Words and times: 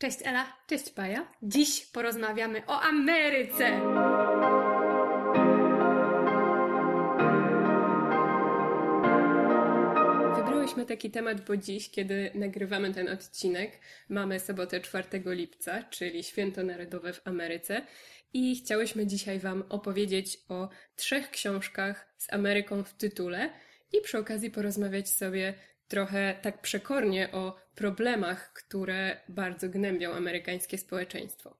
Cześć 0.00 0.18
Ela, 0.24 0.56
cześć 0.66 0.90
Paja. 0.90 1.32
Dziś 1.42 1.86
porozmawiamy 1.86 2.66
o 2.66 2.80
Ameryce. 2.80 3.80
Wybrałyśmy 10.36 10.86
taki 10.86 11.10
temat, 11.10 11.44
bo 11.46 11.56
dziś, 11.56 11.90
kiedy 11.90 12.30
nagrywamy 12.34 12.94
ten 12.94 13.08
odcinek, 13.08 13.80
mamy 14.08 14.40
sobotę 14.40 14.80
4 14.80 15.08
lipca, 15.26 15.82
czyli 15.82 16.24
Święto 16.24 16.62
Narodowe 16.62 17.12
w 17.12 17.20
Ameryce 17.24 17.86
i 18.32 18.56
chciałyśmy 18.56 19.06
dzisiaj 19.06 19.38
Wam 19.38 19.64
opowiedzieć 19.68 20.38
o 20.48 20.68
trzech 20.96 21.30
książkach 21.30 22.14
z 22.16 22.32
Ameryką 22.32 22.84
w 22.84 22.94
tytule 22.94 23.50
i 23.92 24.00
przy 24.00 24.18
okazji 24.18 24.50
porozmawiać 24.50 25.08
sobie 25.10 25.54
trochę 25.88 26.34
tak 26.42 26.60
przekornie 26.60 27.32
o 27.32 27.56
problemach, 27.80 28.52
które 28.52 29.20
bardzo 29.28 29.68
gnębią 29.68 30.12
amerykańskie 30.12 30.78
społeczeństwo. 30.78 31.56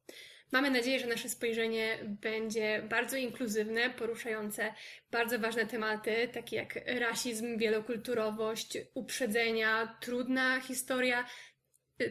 Mamy 0.52 0.70
nadzieję, 0.70 0.98
że 0.98 1.06
nasze 1.06 1.28
spojrzenie 1.28 1.98
będzie 2.04 2.82
bardzo 2.88 3.16
inkluzywne, 3.16 3.90
poruszające 3.90 4.74
bardzo 5.10 5.38
ważne 5.38 5.66
tematy, 5.66 6.28
takie 6.32 6.56
jak 6.56 6.78
rasizm, 6.86 7.58
wielokulturowość, 7.58 8.78
uprzedzenia, 8.94 9.96
trudna 10.00 10.60
historia, 10.60 11.26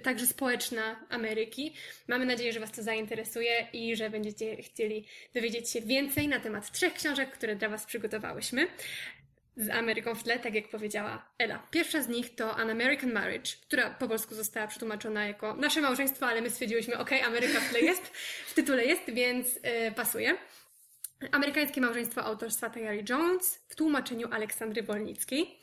także 0.03 0.27
społeczna 0.27 1.05
Ameryki. 1.09 1.75
Mamy 2.07 2.25
nadzieję, 2.25 2.53
że 2.53 2.59
Was 2.59 2.71
to 2.71 2.83
zainteresuje 2.83 3.67
i 3.73 3.95
że 3.95 4.09
będziecie 4.09 4.63
chcieli 4.63 5.07
dowiedzieć 5.33 5.69
się 5.69 5.81
więcej 5.81 6.27
na 6.27 6.39
temat 6.39 6.71
trzech 6.71 6.93
książek, 6.93 7.31
które 7.31 7.55
dla 7.55 7.69
Was 7.69 7.85
przygotowałyśmy 7.85 8.67
z 9.59 9.69
Ameryką 9.69 10.15
w 10.15 10.23
tle, 10.23 10.39
tak 10.39 10.53
jak 10.53 10.69
powiedziała 10.69 11.25
Ela. 11.37 11.67
Pierwsza 11.71 12.01
z 12.01 12.07
nich 12.07 12.35
to 12.35 12.55
An 12.55 12.69
American 12.69 13.11
Marriage, 13.11 13.51
która 13.61 13.89
po 13.89 14.07
polsku 14.07 14.35
została 14.35 14.67
przetłumaczona 14.67 15.27
jako 15.27 15.53
nasze 15.53 15.81
małżeństwo, 15.81 16.27
ale 16.27 16.41
my 16.41 16.49
stwierdziłyśmy, 16.49 16.97
ok, 16.97 17.09
Ameryka 17.25 17.59
w 17.59 17.69
tle 17.69 17.79
jest, 17.79 18.07
w 18.47 18.53
tytule 18.53 18.85
jest, 18.85 19.09
więc 19.09 19.55
yy, 19.55 19.91
pasuje. 19.95 20.37
Amerykańskie 21.31 21.81
małżeństwo 21.81 22.23
autorstwa 22.23 22.69
Tayari 22.69 23.05
Jones 23.09 23.65
w 23.69 23.75
tłumaczeniu 23.75 24.27
Aleksandry 24.31 24.83
Wolnickiej. 24.83 25.59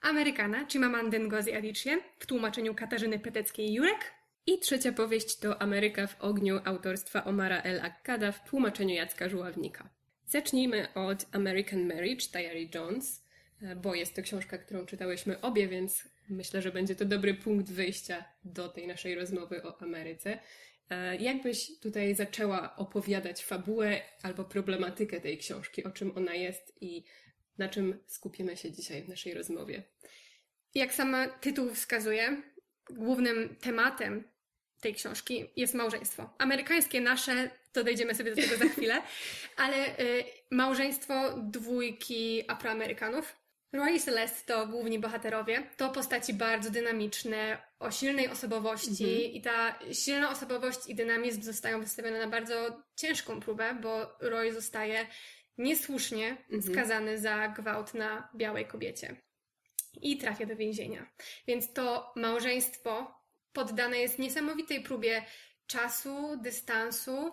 Amerykana 0.00 0.66
Chimamanda 0.66 1.18
Ngozi 1.18 1.52
Adichie 1.52 1.98
w 2.18 2.26
tłumaczeniu 2.26 2.74
Katarzyny 2.74 3.18
Peteckiej-Jurek. 3.18 3.98
I 4.46 4.58
trzecia 4.58 4.92
powieść 4.92 5.36
to 5.36 5.62
Ameryka 5.62 6.06
w 6.06 6.20
ogniu 6.20 6.60
autorstwa 6.64 7.24
Omara 7.24 7.62
El 7.62 7.80
Akkada 7.80 8.32
w 8.32 8.44
tłumaczeniu 8.50 8.94
Jacka 8.94 9.28
Żuławnika. 9.28 9.88
Zacznijmy 10.26 10.94
od 10.94 11.26
American 11.32 11.86
Marriage 11.86 12.26
Tayari 12.32 12.70
Jones. 12.74 13.23
E, 13.62 13.76
bo 13.76 13.94
jest 13.94 14.14
to 14.14 14.22
książka, 14.22 14.58
którą 14.58 14.86
czytałyśmy 14.86 15.40
obie, 15.40 15.68
więc 15.68 16.04
myślę, 16.28 16.62
że 16.62 16.72
będzie 16.72 16.96
to 16.96 17.04
dobry 17.04 17.34
punkt 17.34 17.70
wyjścia 17.70 18.24
do 18.44 18.68
tej 18.68 18.86
naszej 18.86 19.14
rozmowy 19.14 19.62
o 19.62 19.82
Ameryce. 19.82 20.38
E, 20.90 21.16
jakbyś 21.16 21.78
tutaj 21.78 22.14
zaczęła 22.14 22.76
opowiadać 22.76 23.44
fabułę 23.44 24.00
albo 24.22 24.44
problematykę 24.44 25.20
tej 25.20 25.38
książki, 25.38 25.84
o 25.84 25.90
czym 25.90 26.16
ona 26.16 26.34
jest 26.34 26.72
i 26.80 27.04
na 27.58 27.68
czym 27.68 27.98
skupimy 28.06 28.56
się 28.56 28.72
dzisiaj 28.72 29.02
w 29.02 29.08
naszej 29.08 29.34
rozmowie? 29.34 29.82
Jak 30.74 30.94
sama 30.94 31.28
tytuł 31.28 31.74
wskazuje, 31.74 32.42
głównym 32.90 33.56
tematem 33.56 34.24
tej 34.80 34.94
książki 34.94 35.50
jest 35.56 35.74
małżeństwo. 35.74 36.30
Amerykańskie 36.38 37.00
nasze, 37.00 37.50
to 37.72 37.84
dojdziemy 37.84 38.14
sobie 38.14 38.34
do 38.34 38.42
tego 38.42 38.56
za 38.56 38.68
chwilę, 38.68 39.02
ale 39.56 39.98
y, 39.98 40.24
małżeństwo 40.50 41.38
dwójki 41.38 42.50
Afroamerykanów, 42.50 43.36
Roy 43.72 43.92
i 43.92 44.00
Celeste 44.00 44.54
to 44.54 44.66
główni 44.66 44.98
bohaterowie. 44.98 45.62
To 45.76 45.90
postaci 45.90 46.34
bardzo 46.34 46.70
dynamiczne, 46.70 47.62
o 47.78 47.90
silnej 47.90 48.28
osobowości 48.28 49.04
mhm. 49.04 49.32
i 49.32 49.42
ta 49.42 49.78
silna 49.92 50.30
osobowość 50.30 50.86
i 50.88 50.94
dynamizm 50.94 51.42
zostają 51.42 51.80
wystawione 51.80 52.18
na 52.18 52.26
bardzo 52.26 52.82
ciężką 52.96 53.40
próbę, 53.40 53.76
bo 53.82 54.16
Roy 54.20 54.52
zostaje 54.52 55.06
niesłusznie 55.58 56.30
mhm. 56.30 56.62
skazany 56.62 57.18
za 57.18 57.48
gwałt 57.48 57.94
na 57.94 58.28
białej 58.36 58.66
kobiecie 58.66 59.16
i 60.02 60.18
trafia 60.18 60.46
do 60.46 60.56
więzienia. 60.56 61.06
Więc 61.46 61.72
to 61.72 62.12
małżeństwo 62.16 63.20
poddane 63.52 63.98
jest 63.98 64.18
niesamowitej 64.18 64.80
próbie 64.80 65.24
czasu, 65.66 66.36
dystansu 66.36 67.32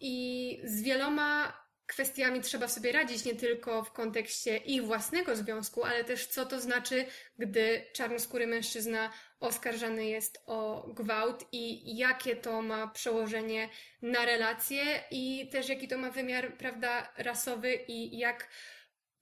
i 0.00 0.60
z 0.64 0.82
wieloma 0.82 1.61
kwestiami 1.92 2.40
trzeba 2.40 2.68
sobie 2.68 2.92
radzić 2.92 3.24
nie 3.24 3.34
tylko 3.34 3.84
w 3.84 3.92
kontekście 3.92 4.56
ich 4.56 4.84
własnego 4.84 5.36
związku, 5.36 5.84
ale 5.84 6.04
też 6.04 6.26
co 6.26 6.46
to 6.46 6.60
znaczy, 6.60 7.06
gdy 7.38 7.86
czarnoskóry 7.92 8.46
mężczyzna 8.46 9.12
oskarżany 9.40 10.06
jest 10.06 10.42
o 10.46 10.88
gwałt 10.94 11.44
i 11.52 11.96
jakie 11.96 12.36
to 12.36 12.62
ma 12.62 12.88
przełożenie 12.88 13.68
na 14.02 14.24
relacje 14.24 15.04
i 15.10 15.48
też 15.52 15.68
jaki 15.68 15.88
to 15.88 15.98
ma 15.98 16.10
wymiar, 16.10 16.56
prawda, 16.56 17.12
rasowy 17.16 17.74
i 17.74 18.18
jak 18.18 18.48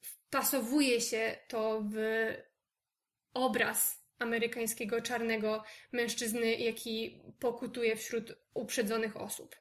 wpasowuje 0.00 1.00
się 1.00 1.36
to 1.48 1.82
w 1.92 1.96
obraz 3.34 4.04
amerykańskiego 4.18 5.00
czarnego 5.00 5.64
mężczyzny, 5.92 6.54
jaki 6.54 7.22
pokutuje 7.38 7.96
wśród 7.96 8.32
uprzedzonych 8.54 9.16
osób. 9.16 9.56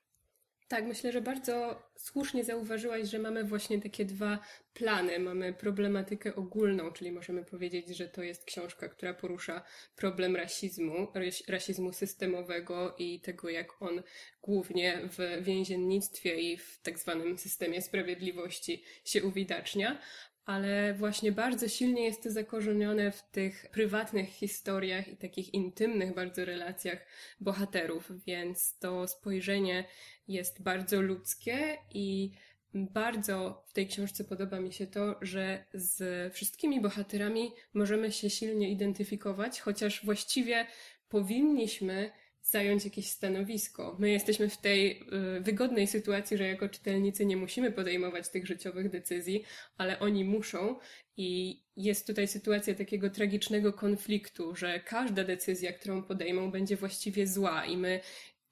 Tak, 0.69 0.85
myślę, 0.85 1.11
że 1.11 1.21
bardzo 1.21 1.83
słusznie 1.95 2.43
zauważyłaś, 2.43 3.09
że 3.09 3.19
mamy 3.19 3.43
właśnie 3.43 3.81
takie 3.81 4.05
dwa 4.05 4.39
plany. 4.73 5.19
Mamy 5.19 5.53
problematykę 5.53 6.35
ogólną, 6.35 6.91
czyli 6.91 7.11
możemy 7.11 7.45
powiedzieć, 7.45 7.87
że 7.87 8.07
to 8.07 8.23
jest 8.23 8.45
książka, 8.45 8.89
która 8.89 9.13
porusza 9.13 9.61
problem 9.95 10.35
rasizmu, 10.35 11.07
rasizmu 11.47 11.93
systemowego 11.93 12.95
i 12.97 13.21
tego, 13.21 13.49
jak 13.49 13.81
on 13.81 14.03
głównie 14.41 15.01
w 15.17 15.43
więziennictwie 15.43 16.35
i 16.35 16.57
w 16.57 16.79
tak 16.81 16.99
zwanym 16.99 17.37
systemie 17.37 17.81
sprawiedliwości 17.81 18.83
się 19.05 19.23
uwidacznia 19.23 20.01
ale 20.45 20.93
właśnie 20.93 21.31
bardzo 21.31 21.67
silnie 21.67 22.05
jest 22.05 22.23
to 22.23 22.31
zakorzenione 22.31 23.11
w 23.11 23.21
tych 23.31 23.65
prywatnych 23.71 24.29
historiach 24.29 25.07
i 25.07 25.17
takich 25.17 25.53
intymnych 25.53 26.13
bardzo 26.13 26.45
relacjach 26.45 27.05
bohaterów, 27.39 28.11
więc 28.25 28.77
to 28.79 29.07
spojrzenie 29.07 29.85
jest 30.27 30.61
bardzo 30.61 31.01
ludzkie 31.01 31.77
i 31.93 32.31
bardzo 32.73 33.63
w 33.67 33.73
tej 33.73 33.87
książce 33.87 34.23
podoba 34.23 34.59
mi 34.59 34.73
się 34.73 34.87
to, 34.87 35.15
że 35.21 35.65
z 35.73 36.33
wszystkimi 36.33 36.81
bohaterami 36.81 37.51
możemy 37.73 38.11
się 38.11 38.29
silnie 38.29 38.69
identyfikować, 38.69 39.61
chociaż 39.61 40.05
właściwie 40.05 40.67
powinniśmy 41.09 42.11
zająć 42.49 42.85
jakieś 42.85 43.09
stanowisko. 43.09 43.95
My 43.99 44.09
jesteśmy 44.09 44.49
w 44.49 44.57
tej 44.57 45.01
y, 45.37 45.41
wygodnej 45.41 45.87
sytuacji, 45.87 46.37
że 46.37 46.47
jako 46.47 46.69
czytelnicy 46.69 47.25
nie 47.25 47.37
musimy 47.37 47.71
podejmować 47.71 48.29
tych 48.29 48.47
życiowych 48.47 48.89
decyzji, 48.89 49.43
ale 49.77 49.99
oni 49.99 50.25
muszą. 50.25 50.75
I 51.17 51.61
jest 51.75 52.07
tutaj 52.07 52.27
sytuacja 52.27 52.75
takiego 52.75 53.09
tragicznego 53.09 53.73
konfliktu, 53.73 54.55
że 54.55 54.79
każda 54.79 55.23
decyzja, 55.23 55.73
którą 55.73 56.03
podejmą, 56.03 56.51
będzie 56.51 56.75
właściwie 56.75 57.27
zła. 57.27 57.65
I 57.65 57.77
my 57.77 57.99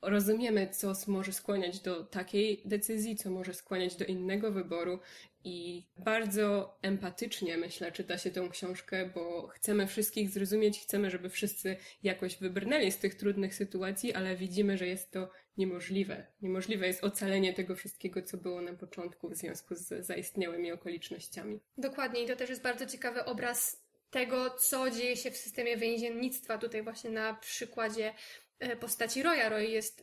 rozumiemy, 0.02 0.68
co 0.68 0.94
może 1.08 1.34
skłaniać 1.34 1.80
do 1.80 2.04
takiej 2.04 2.62
decyzji, 2.66 3.16
co 3.16 3.30
może 3.30 3.54
skłaniać 3.54 3.96
do 3.96 4.06
innego 4.06 4.52
wyboru 4.52 5.00
i 5.48 5.88
bardzo 5.98 6.78
empatycznie, 6.82 7.58
myślę, 7.58 7.92
czyta 7.92 8.18
się 8.18 8.32
tę 8.32 8.48
książkę, 8.52 9.10
bo 9.16 9.48
chcemy 9.48 9.88
wszystkich 9.88 10.30
zrozumieć, 10.30 10.80
chcemy, 10.80 11.10
żeby 11.10 11.30
wszyscy 11.30 11.78
jakoś 12.04 12.38
wybrnęli 12.38 12.92
z 12.92 12.98
tych 12.98 13.16
trudnych 13.16 13.56
sytuacji, 13.56 14.14
ale 14.14 14.36
widzimy, 14.36 14.78
że 14.78 14.88
jest 14.88 15.12
to 15.12 15.30
niemożliwe. 15.58 16.28
Niemożliwe 16.42 16.88
jest 16.88 17.04
ocalenie 17.04 17.54
tego 17.54 17.76
wszystkiego, 17.76 18.22
co 18.22 18.38
było 18.38 18.62
na 18.62 18.74
początku 18.74 19.30
w 19.30 19.36
związku 19.36 19.76
z 19.76 20.06
zaistniałymi 20.06 20.72
okolicznościami. 20.72 21.60
Dokładnie 21.78 22.24
i 22.24 22.28
to 22.28 22.36
też 22.36 22.50
jest 22.50 22.62
bardzo 22.62 22.86
ciekawy 22.86 23.26
obraz 23.26 23.88
tego, 24.10 24.50
co 24.50 24.92
dzieje 24.92 25.18
się 25.18 25.32
w 25.32 25.38
systemie 25.38 25.78
więziennictwa. 25.78 26.58
Tutaj 26.58 26.84
właśnie 26.84 27.10
na 27.10 27.34
przykładzie 27.34 28.14
postaci 28.80 29.24
Roya. 29.24 29.50
Roy 29.50 29.66
jest 29.66 30.02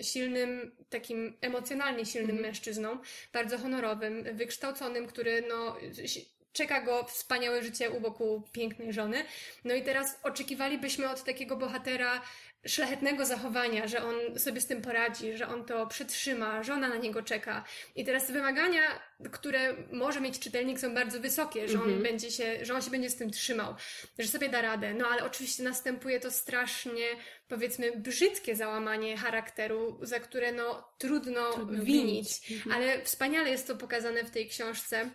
y, 0.00 0.04
silnym, 0.04 0.76
takim 0.90 1.36
emocjonalnie 1.40 2.06
silnym 2.06 2.30
mm. 2.30 2.42
mężczyzną, 2.42 2.98
bardzo 3.32 3.58
honorowym, 3.58 4.24
wykształconym, 4.36 5.06
który 5.06 5.44
no, 5.48 5.76
czeka 6.52 6.80
go 6.80 7.04
wspaniałe 7.04 7.62
życie 7.62 7.90
u 7.90 8.00
boku 8.00 8.42
pięknej 8.52 8.92
żony. 8.92 9.24
No 9.64 9.74
i 9.74 9.82
teraz 9.82 10.18
oczekiwalibyśmy 10.22 11.10
od 11.10 11.24
takiego 11.24 11.56
bohatera 11.56 12.22
szlachetnego 12.66 13.26
zachowania, 13.26 13.86
że 13.88 14.04
on 14.04 14.14
sobie 14.38 14.60
z 14.60 14.66
tym 14.66 14.82
poradzi, 14.82 15.36
że 15.36 15.48
on 15.48 15.64
to 15.64 15.86
przetrzyma, 15.86 16.62
żona 16.62 16.88
na 16.88 16.96
niego 16.96 17.22
czeka. 17.22 17.64
I 17.96 18.04
teraz 18.04 18.30
wymagania, 18.30 18.82
które 19.32 19.74
może 19.92 20.20
mieć 20.20 20.38
czytelnik 20.38 20.80
są 20.80 20.94
bardzo 20.94 21.20
wysokie, 21.20 21.68
że 21.68 21.78
on 21.78 21.88
mm 21.88 22.00
-hmm. 22.00 22.02
będzie 22.02 22.30
się, 22.30 22.64
że 22.64 22.74
on 22.74 22.82
się 22.82 22.90
będzie 22.90 23.10
z 23.10 23.16
tym 23.16 23.30
trzymał, 23.30 23.74
że 24.18 24.28
sobie 24.28 24.48
da 24.48 24.62
radę. 24.62 24.94
No 24.94 25.06
ale 25.06 25.24
oczywiście 25.24 25.62
następuje 25.62 26.20
to 26.20 26.30
strasznie, 26.30 27.06
powiedzmy, 27.48 27.96
brzydkie 27.96 28.56
załamanie 28.56 29.16
charakteru, 29.16 29.98
za 30.02 30.20
które 30.20 30.52
no 30.52 30.88
trudno, 30.98 31.52
trudno 31.52 31.84
winić. 31.84 32.50
Mm 32.50 32.62
-hmm. 32.62 32.74
Ale 32.74 33.04
wspaniale 33.04 33.50
jest 33.50 33.66
to 33.66 33.76
pokazane 33.76 34.24
w 34.24 34.30
tej 34.30 34.48
książce 34.48 35.10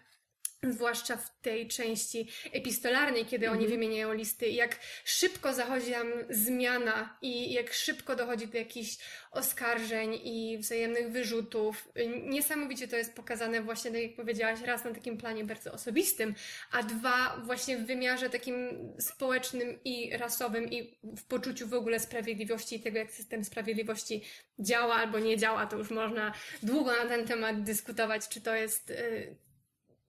zwłaszcza 0.63 1.18
w 1.18 1.42
tej 1.42 1.68
części 1.68 2.27
epistolarnej, 2.51 3.25
kiedy 3.25 3.45
mhm. 3.45 3.59
oni 3.59 3.71
wymieniają 3.71 4.13
listy, 4.13 4.50
jak 4.50 4.80
szybko 5.04 5.54
zachodzi 5.54 5.92
tam 5.92 6.07
zmiana 6.30 7.18
i 7.21 7.54
jak 7.54 7.74
szybko 7.74 8.15
dochodzi 8.15 8.48
do 8.48 8.57
jakichś 8.57 8.98
oskarżeń 9.31 10.19
i 10.24 10.57
wzajemnych 10.57 11.12
wyrzutów. 11.12 11.89
Niesamowicie 12.24 12.88
to 12.88 12.95
jest 12.95 13.15
pokazane 13.15 13.62
właśnie, 13.62 13.92
tak 13.92 14.01
jak 14.01 14.15
powiedziałaś, 14.15 14.62
raz 14.62 14.86
na 14.86 14.94
takim 14.94 15.18
planie 15.18 15.45
bardzo 15.45 15.74
osobistym, 15.74 16.36
a 16.71 16.83
dwa 16.83 17.42
właśnie 17.45 17.77
w 17.77 17.86
wymiarze 17.86 18.30
takim 18.30 18.56
społecznym 19.00 19.80
i 19.86 20.18
rasowym 20.18 20.71
i 20.71 21.00
w 21.04 21.24
poczuciu 21.24 21.68
w 21.68 21.74
ogóle 21.74 22.00
sprawiedliwości 22.00 22.75
i 22.75 22.80
tego, 22.80 22.98
jak 22.98 23.12
system 23.12 23.44
sprawiedliwości 23.44 24.24
działa 24.59 24.95
albo 24.95 25.19
nie 25.19 25.38
działa. 25.38 25.65
To 25.65 25.77
już 25.77 25.89
można 25.89 26.33
długo 26.63 26.92
na 26.92 27.06
ten 27.06 27.27
temat 27.27 27.63
dyskutować, 27.63 28.27
czy 28.27 28.42
to 28.42 28.56
jest 28.56 28.89
y, 28.89 29.36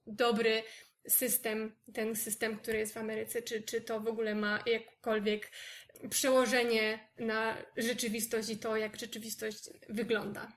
dobry 0.08 0.62
system, 1.08 1.72
ten 1.92 2.16
system, 2.16 2.56
który 2.56 2.78
jest 2.78 2.94
w 2.94 2.96
Ameryce, 2.96 3.42
czy, 3.42 3.62
czy 3.62 3.80
to 3.80 4.00
w 4.00 4.06
ogóle 4.06 4.34
ma 4.34 4.62
jakkolwiek 4.66 5.50
przełożenie 6.10 7.08
na 7.18 7.56
rzeczywistość 7.76 8.50
i 8.50 8.58
to, 8.58 8.76
jak 8.76 8.96
rzeczywistość 8.96 9.70
wygląda. 9.88 10.52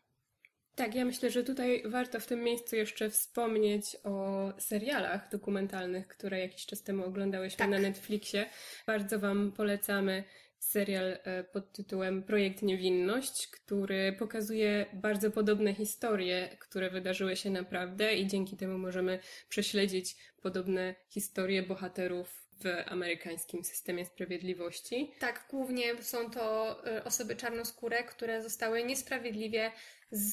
Tak, 0.75 0.95
ja 0.95 1.05
myślę, 1.05 1.31
że 1.31 1.43
tutaj 1.43 1.83
warto 1.85 2.19
w 2.19 2.25
tym 2.25 2.43
miejscu 2.43 2.75
jeszcze 2.75 3.09
wspomnieć 3.09 3.97
o 4.03 4.47
serialach 4.59 5.29
dokumentalnych, 5.29 6.07
które 6.07 6.39
jakiś 6.39 6.65
czas 6.65 6.83
temu 6.83 7.05
oglądałyśmy 7.05 7.57
tak. 7.57 7.69
na 7.69 7.79
Netflixie. 7.79 8.49
Bardzo 8.87 9.19
Wam 9.19 9.51
polecamy 9.51 10.23
serial 10.61 11.17
e, 11.23 11.43
pod 11.43 11.73
tytułem 11.73 12.23
Projekt 12.23 12.61
Niewinność, 12.61 13.47
który 13.47 14.13
pokazuje 14.19 14.85
bardzo 14.93 15.31
podobne 15.31 15.73
historie, 15.73 16.57
które 16.59 16.89
wydarzyły 16.89 17.35
się 17.35 17.49
naprawdę 17.49 18.15
i 18.15 18.27
dzięki 18.27 18.57
temu 18.57 18.77
możemy 18.77 19.19
prześledzić 19.49 20.15
podobne 20.41 20.95
historie 21.09 21.63
bohaterów 21.63 22.41
w 22.63 22.91
amerykańskim 22.91 23.63
systemie 23.63 24.05
sprawiedliwości. 24.05 25.11
Tak, 25.19 25.45
głównie 25.49 26.03
są 26.03 26.31
to 26.31 26.77
e, 26.87 27.03
osoby 27.03 27.35
czarnoskóre, 27.35 28.03
które 28.03 28.43
zostały 28.43 28.83
niesprawiedliwie 28.83 29.71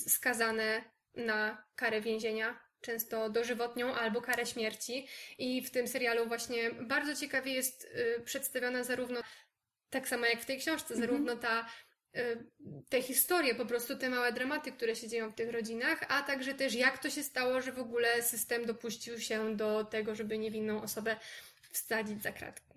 skazane 0.06 0.84
na 1.16 1.64
karę 1.76 2.00
więzienia 2.00 2.58
często 2.80 3.30
dożywotnią 3.30 3.94
albo 3.94 4.20
karę 4.20 4.46
śmierci. 4.46 5.08
I 5.38 5.62
w 5.62 5.70
tym 5.70 5.88
serialu 5.88 6.26
właśnie 6.26 6.70
bardzo 6.70 7.14
ciekawie 7.14 7.52
jest 7.52 7.88
e, 7.94 8.20
przedstawiona 8.20 8.84
zarówno 8.84 9.20
tak 9.90 10.08
samo 10.08 10.26
jak 10.26 10.40
w 10.40 10.46
tej 10.46 10.58
książce, 10.58 10.94
mhm. 10.94 11.00
zarówno 11.00 11.36
ta 11.36 11.66
y, 12.16 12.44
te 12.88 13.02
historie, 13.02 13.54
po 13.54 13.66
prostu 13.66 13.96
te 13.96 14.10
małe 14.10 14.32
dramaty, 14.32 14.72
które 14.72 14.96
się 14.96 15.08
dzieją 15.08 15.30
w 15.30 15.34
tych 15.34 15.50
rodzinach, 15.50 16.04
a 16.08 16.22
także 16.22 16.54
też 16.54 16.74
jak 16.74 16.98
to 16.98 17.10
się 17.10 17.22
stało, 17.22 17.60
że 17.60 17.72
w 17.72 17.78
ogóle 17.78 18.22
system 18.22 18.66
dopuścił 18.66 19.20
się 19.20 19.56
do 19.56 19.84
tego, 19.84 20.14
żeby 20.14 20.38
niewinną 20.38 20.82
osobę 20.82 21.16
wsadzić 21.70 22.22
za 22.22 22.32
kratkę. 22.32 22.67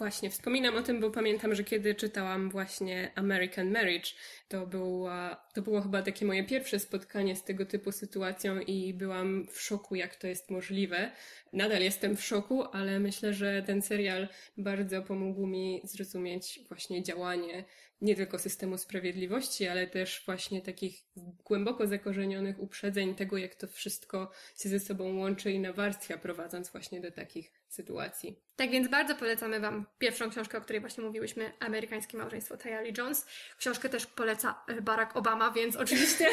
Właśnie, 0.00 0.30
wspominam 0.30 0.76
o 0.76 0.82
tym, 0.82 1.00
bo 1.00 1.10
pamiętam, 1.10 1.54
że 1.54 1.64
kiedy 1.64 1.94
czytałam 1.94 2.50
właśnie 2.50 3.12
American 3.14 3.70
Marriage, 3.70 4.10
to, 4.48 4.66
była, 4.66 5.48
to 5.54 5.62
było 5.62 5.80
chyba 5.80 6.02
takie 6.02 6.26
moje 6.26 6.44
pierwsze 6.44 6.78
spotkanie 6.78 7.36
z 7.36 7.44
tego 7.44 7.66
typu 7.66 7.92
sytuacją 7.92 8.60
i 8.60 8.94
byłam 8.94 9.46
w 9.46 9.60
szoku, 9.60 9.94
jak 9.94 10.16
to 10.16 10.26
jest 10.26 10.50
możliwe. 10.50 11.10
Nadal 11.52 11.82
jestem 11.82 12.16
w 12.16 12.24
szoku, 12.24 12.62
ale 12.62 13.00
myślę, 13.00 13.34
że 13.34 13.62
ten 13.62 13.82
serial 13.82 14.28
bardzo 14.56 15.02
pomógł 15.02 15.46
mi 15.46 15.80
zrozumieć 15.84 16.60
właśnie 16.68 17.02
działanie 17.02 17.64
nie 18.00 18.16
tylko 18.16 18.38
systemu 18.38 18.78
sprawiedliwości, 18.78 19.66
ale 19.66 19.86
też 19.86 20.22
właśnie 20.26 20.62
takich 20.62 21.04
głęboko 21.44 21.86
zakorzenionych 21.86 22.60
uprzedzeń 22.60 23.14
tego, 23.14 23.38
jak 23.38 23.54
to 23.54 23.66
wszystko 23.66 24.30
się 24.58 24.68
ze 24.68 24.80
sobą 24.80 25.16
łączy 25.16 25.52
i 25.52 25.60
nawarstwia, 25.60 26.18
prowadząc 26.18 26.70
właśnie 26.70 27.00
do 27.00 27.10
takich 27.10 27.59
sytuacji. 27.70 28.42
Tak 28.56 28.70
więc 28.70 28.88
bardzo 28.88 29.14
polecamy 29.14 29.60
Wam 29.60 29.86
pierwszą 29.98 30.30
książkę, 30.30 30.58
o 30.58 30.60
której 30.60 30.80
właśnie 30.80 31.04
mówiłyśmy, 31.04 31.52
Amerykańskie 31.60 32.18
Małżeństwo 32.18 32.56
Tayali 32.56 32.94
Jones. 32.98 33.26
Książkę 33.58 33.88
też 33.88 34.06
poleca 34.06 34.62
e, 34.68 34.82
Barack 34.82 35.16
Obama, 35.16 35.50
więc 35.50 35.76
oczywiście 35.76 36.26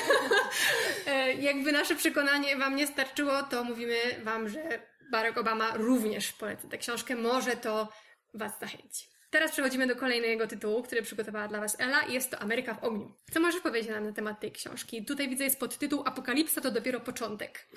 e, 1.07 1.33
jakby 1.33 1.71
nasze 1.71 1.95
przekonanie 1.95 2.57
Wam 2.57 2.75
nie 2.75 2.87
starczyło, 2.87 3.43
to 3.43 3.63
mówimy 3.63 3.97
Wam, 4.23 4.49
że 4.49 4.79
Barack 5.11 5.37
Obama 5.37 5.73
również 5.73 6.33
poleca 6.33 6.67
tę 6.67 6.77
książkę. 6.77 7.15
Może 7.15 7.57
to 7.57 7.91
Was 8.33 8.59
zachęci. 8.59 9.17
Teraz 9.29 9.51
przechodzimy 9.51 9.87
do 9.87 9.95
kolejnego 9.95 10.47
tytułu, 10.47 10.83
który 10.83 11.01
przygotowała 11.01 11.47
dla 11.47 11.59
Was 11.59 11.79
Ela 11.79 12.01
i 12.01 12.13
jest 12.13 12.31
to 12.31 12.39
Ameryka 12.39 12.73
w 12.73 12.83
ogniu. 12.83 13.13
Co 13.31 13.39
możesz 13.39 13.61
powiedzieć 13.61 13.91
nam 13.91 14.03
na 14.03 14.11
temat 14.11 14.39
tej 14.39 14.51
książki? 14.51 15.05
Tutaj 15.05 15.29
widzę 15.29 15.43
jest 15.43 15.59
podtytuł 15.59 16.03
Apokalipsa 16.05 16.61
to 16.61 16.71
dopiero 16.71 16.99
początek. 16.99 17.67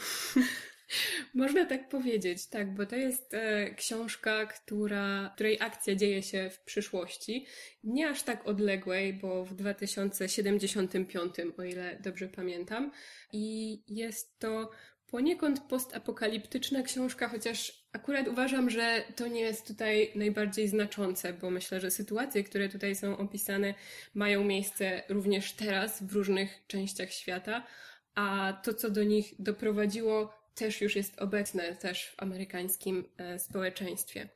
Można 1.35 1.67
tak 1.67 1.89
powiedzieć, 1.89 2.47
tak, 2.47 2.75
bo 2.75 2.87
to 2.87 2.97
jest 2.97 3.35
e, 3.35 3.75
książka, 3.75 4.47
która, 4.47 5.31
której 5.35 5.61
akcja 5.61 5.95
dzieje 5.95 6.23
się 6.23 6.51
w 6.51 6.61
przyszłości, 6.61 7.47
nie 7.85 8.09
aż 8.09 8.23
tak 8.23 8.47
odległej, 8.49 9.15
bo 9.15 9.45
w 9.45 9.55
2075, 9.55 11.35
o 11.59 11.63
ile 11.63 11.99
dobrze 12.01 12.29
pamiętam, 12.29 12.93
i 13.33 13.79
jest 13.89 14.39
to 14.39 14.71
poniekąd 15.07 15.61
postapokaliptyczna 15.61 16.83
książka, 16.83 17.29
chociaż 17.29 17.85
akurat 17.93 18.29
uważam, 18.29 18.71
że 18.71 19.03
to 19.17 19.27
nie 19.27 19.41
jest 19.41 19.67
tutaj 19.67 20.13
najbardziej 20.15 20.69
znaczące, 20.69 21.33
bo 21.33 21.51
myślę, 21.51 21.81
że 21.81 21.91
sytuacje, 21.91 22.45
które 22.45 22.69
tutaj 22.69 22.95
są 22.97 23.19
opisane, 23.19 23.75
mają 24.15 24.45
miejsce 24.45 25.03
również 25.09 25.53
teraz 25.53 26.03
w 26.03 26.13
różnych 26.13 26.67
częściach 26.67 27.13
świata, 27.13 27.67
a 28.15 28.53
to, 28.65 28.75
co 28.75 28.91
do 28.91 29.05
nich 29.05 29.35
doprowadziło, 29.39 30.40
też 30.55 30.81
już 30.81 30.97
jest 30.97 31.21
obecne 31.21 31.77
też 31.77 32.07
w 32.07 32.23
amerykańskim 32.23 33.09
e, 33.19 33.39
społeczeństwie. 33.39 34.29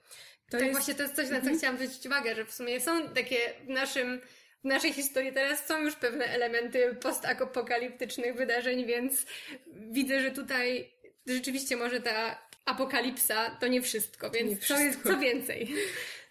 To 0.51 0.59
tak, 0.59 0.61
jest... 0.61 0.73
właśnie 0.73 0.95
to 0.95 1.03
jest 1.03 1.15
coś, 1.15 1.25
na 1.25 1.37
co 1.37 1.37
mhm. 1.37 1.59
chciałam 1.59 1.77
zwrócić 1.77 2.07
uwagę, 2.07 2.35
że 2.35 2.45
w 2.45 2.53
sumie 2.53 2.81
są 2.81 3.09
takie 3.09 3.37
w 3.65 3.69
naszym 3.69 4.21
w 4.65 4.67
naszej 4.67 4.93
historii 4.93 5.33
teraz 5.33 5.67
są 5.67 5.83
już 5.83 5.97
pewne 5.97 6.25
elementy 6.25 6.95
postapokaliptycznych 6.95 8.37
wydarzeń, 8.37 8.87
więc 8.87 9.27
widzę, 9.67 10.21
że 10.21 10.31
tutaj 10.31 10.93
rzeczywiście 11.27 11.77
może 11.77 12.01
ta 12.01 12.49
apokalipsa 12.65 13.51
to 13.51 13.67
nie 13.67 13.83
wszystko, 13.83 14.31
więc 14.31 14.51
nie 14.51 14.57
wszystko. 14.57 14.77
co 14.77 14.85
jest 14.85 15.03
co 15.03 15.19
więcej. 15.19 15.69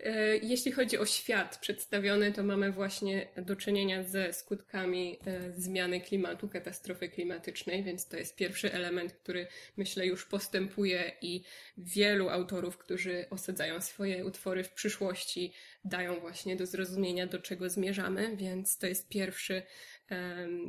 E, 0.03 0.38
jeśli 0.38 0.71
chodzi 0.71 0.97
o 0.97 1.06
świat 1.06 1.57
przedstawiony, 1.57 2.31
to 2.31 2.44
mamy 2.44 2.71
właśnie 2.71 3.27
do 3.35 3.56
czynienia 3.56 4.03
ze 4.03 4.33
skutkami 4.33 5.19
e, 5.25 5.51
zmiany 5.51 6.01
klimatu, 6.01 6.50
katastrofy 6.50 7.09
klimatycznej, 7.09 7.83
więc 7.83 8.07
to 8.07 8.18
jest 8.18 8.35
pierwszy 8.35 8.74
element, 8.74 9.13
który 9.13 9.47
myślę 9.77 10.06
już 10.06 10.25
postępuje 10.25 11.12
i 11.21 11.44
wielu 11.77 12.30
autorów, 12.30 12.77
którzy 12.77 13.25
osadzają 13.30 13.81
swoje 13.81 14.25
utwory 14.25 14.63
w 14.63 14.71
przyszłości, 14.71 15.53
dają 15.85 16.19
właśnie 16.19 16.56
do 16.56 16.65
zrozumienia, 16.65 17.27
do 17.27 17.39
czego 17.39 17.69
zmierzamy, 17.69 18.35
więc 18.38 18.77
to 18.77 18.88
jest 18.88 19.09
pierwszy, 19.09 19.63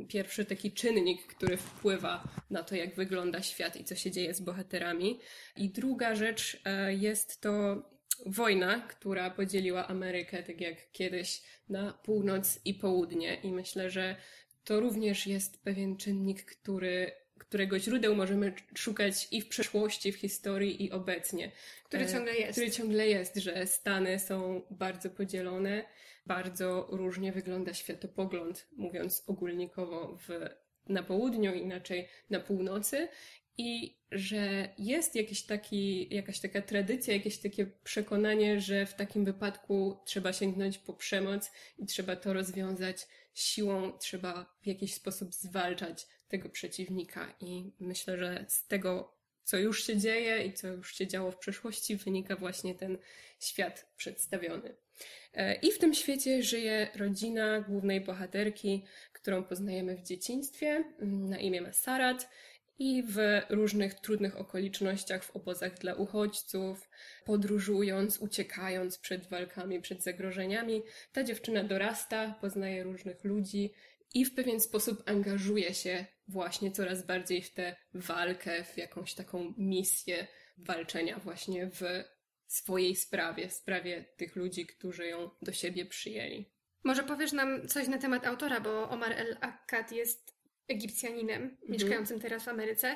pierwszy 0.07 0.45
taki 0.45 0.71
czynnik, 0.71 1.27
który 1.27 1.57
wpływa 1.57 2.23
na 2.49 2.63
to, 2.63 2.75
jak 2.75 2.95
wygląda 2.95 3.41
świat 3.41 3.75
i 3.75 3.83
co 3.83 3.95
się 3.95 4.11
dzieje 4.11 4.33
z 4.33 4.41
bohaterami. 4.41 5.19
I 5.57 5.69
druga 5.69 6.15
rzecz 6.15 6.61
e, 6.65 6.93
jest 6.93 7.41
to 7.41 7.83
wojna, 8.25 8.79
która 8.79 9.29
podzieliła 9.29 9.87
Amerykę, 9.87 10.43
tak 10.43 10.61
jak 10.61 10.91
kiedyś, 10.91 11.41
na 11.69 11.93
północ 11.93 12.59
i 12.65 12.73
południe. 12.73 13.35
I 13.35 13.51
myślę, 13.51 13.89
że 13.89 14.15
to 14.63 14.79
również 14.79 15.27
jest 15.27 15.63
pewien 15.63 15.97
czynnik, 15.97 16.45
który, 16.45 17.11
którego 17.47 17.79
źródeł 17.79 18.15
możemy 18.15 18.53
szukać 18.75 19.27
i 19.31 19.41
w 19.41 19.47
przeszłości, 19.47 20.11
w 20.11 20.15
historii, 20.15 20.85
i 20.85 20.91
obecnie. 20.91 21.51
Który 21.83 22.03
e, 22.03 22.11
ciągle 22.11 22.35
jest. 22.35 22.51
Który 22.51 22.71
ciągle 22.71 23.07
jest, 23.07 23.35
że 23.35 23.67
Stany 23.67 24.19
są 24.19 24.61
bardzo 24.71 25.09
podzielone, 25.09 25.85
bardzo 26.25 26.87
różnie 26.89 27.31
wygląda 27.31 27.73
światopogląd, 27.73 28.67
mówiąc 28.71 29.23
ogólnikowo 29.27 30.17
w 30.27 30.29
na 30.89 31.03
południu, 31.03 31.53
inaczej 31.53 32.07
na 32.29 32.39
północy 32.39 33.07
i 33.57 33.97
że 34.11 34.69
jest 34.77 35.15
jakiś 35.15 35.43
taki, 35.43 36.15
jakaś 36.15 36.39
taka 36.39 36.61
tradycja, 36.61 37.13
jakieś 37.13 37.37
takie 37.37 37.65
przekonanie, 37.65 38.61
że 38.61 38.85
w 38.85 38.93
takim 38.93 39.25
wypadku 39.25 39.97
trzeba 40.05 40.33
sięgnąć 40.33 40.77
po 40.77 40.93
przemoc 40.93 41.51
i 41.79 41.85
trzeba 41.85 42.15
to 42.15 42.33
rozwiązać 42.33 43.07
siłą, 43.33 43.97
trzeba 43.97 44.55
w 44.61 44.67
jakiś 44.67 44.93
sposób 44.93 45.33
zwalczać 45.33 46.07
tego 46.27 46.49
przeciwnika. 46.49 47.35
I 47.39 47.71
myślę, 47.79 48.17
że 48.17 48.45
z 48.47 48.67
tego, 48.67 49.15
co 49.43 49.57
już 49.57 49.83
się 49.83 49.97
dzieje 49.97 50.45
i 50.45 50.53
co 50.53 50.67
już 50.67 50.95
się 50.95 51.07
działo 51.07 51.31
w 51.31 51.37
przeszłości, 51.37 51.95
wynika 51.95 52.35
właśnie 52.35 52.75
ten 52.75 52.97
świat 53.39 53.85
przedstawiony. 53.97 54.75
E, 55.33 55.55
I 55.55 55.71
w 55.71 55.79
tym 55.79 55.93
świecie 55.93 56.43
żyje 56.43 56.87
rodzina 56.95 57.61
głównej 57.61 58.01
bohaterki, 58.01 58.85
którą 59.13 59.43
poznajemy 59.43 59.95
w 59.95 60.03
dzieciństwie. 60.03 60.83
Na 61.01 61.37
imię 61.37 61.61
ma 61.61 61.73
Sarat 61.73 62.29
i 62.79 63.03
w 63.03 63.17
różnych 63.49 63.93
trudnych 63.93 64.37
okolicznościach, 64.37 65.23
w 65.23 65.35
obozach 65.35 65.77
dla 65.77 65.93
uchodźców, 65.93 66.89
podróżując, 67.25 68.17
uciekając 68.17 68.97
przed 68.97 69.29
walkami, 69.29 69.81
przed 69.81 70.03
zagrożeniami, 70.03 70.83
ta 71.11 71.23
dziewczyna 71.23 71.63
dorasta, 71.63 72.35
poznaje 72.41 72.83
różnych 72.83 73.23
ludzi 73.23 73.73
i 74.13 74.25
w 74.25 74.33
pewien 74.33 74.59
sposób 74.59 75.09
angażuje 75.09 75.73
się 75.73 76.05
właśnie 76.27 76.71
coraz 76.71 77.05
bardziej 77.05 77.41
w 77.41 77.53
tę 77.53 77.75
walkę, 77.93 78.63
w 78.63 78.77
jakąś 78.77 79.13
taką 79.13 79.53
misję 79.57 80.27
walczenia 80.57 81.19
właśnie 81.19 81.69
w 81.69 81.81
swojej 82.47 82.95
sprawie, 82.95 83.49
sprawie 83.49 84.05
tych 84.17 84.35
ludzi, 84.35 84.65
którzy 84.65 85.07
ją 85.07 85.29
do 85.41 85.53
siebie 85.53 85.85
przyjęli. 85.85 86.51
Może 86.83 87.03
powiesz 87.03 87.31
nam 87.31 87.67
coś 87.67 87.87
na 87.87 87.97
temat 87.97 88.25
autora, 88.25 88.59
bo 88.59 88.89
Omar 88.89 89.11
el-Akkad 89.11 89.91
jest 89.91 90.34
Egipcjaninem 90.67 91.43
mhm. 91.43 91.71
mieszkającym 91.71 92.19
teraz 92.19 92.43
w 92.43 92.47
Ameryce. 92.47 92.95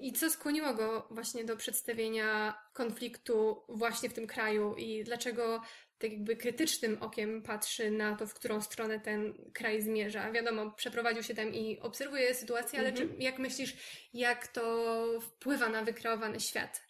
I 0.00 0.12
co 0.12 0.30
skłoniło 0.30 0.74
go 0.74 1.06
właśnie 1.10 1.44
do 1.44 1.56
przedstawienia 1.56 2.54
konfliktu 2.72 3.62
właśnie 3.68 4.08
w 4.08 4.14
tym 4.14 4.26
kraju 4.26 4.74
i 4.74 5.04
dlaczego 5.04 5.62
tak 5.98 6.12
jakby 6.12 6.36
krytycznym 6.36 6.96
okiem 7.00 7.42
patrzy 7.42 7.90
na 7.90 8.16
to, 8.16 8.26
w 8.26 8.34
którą 8.34 8.60
stronę 8.60 9.00
ten 9.00 9.34
kraj 9.52 9.82
zmierza. 9.82 10.32
Wiadomo, 10.32 10.70
przeprowadził 10.70 11.22
się 11.22 11.34
tam 11.34 11.54
i 11.54 11.80
obserwuje 11.80 12.34
sytuację, 12.34 12.78
ale 12.78 12.92
czy, 12.92 13.02
mhm. 13.02 13.20
jak 13.20 13.38
myślisz, 13.38 13.76
jak 14.14 14.48
to 14.48 15.04
wpływa 15.20 15.68
na 15.68 15.84
wykreowany 15.84 16.40
świat? 16.40 16.89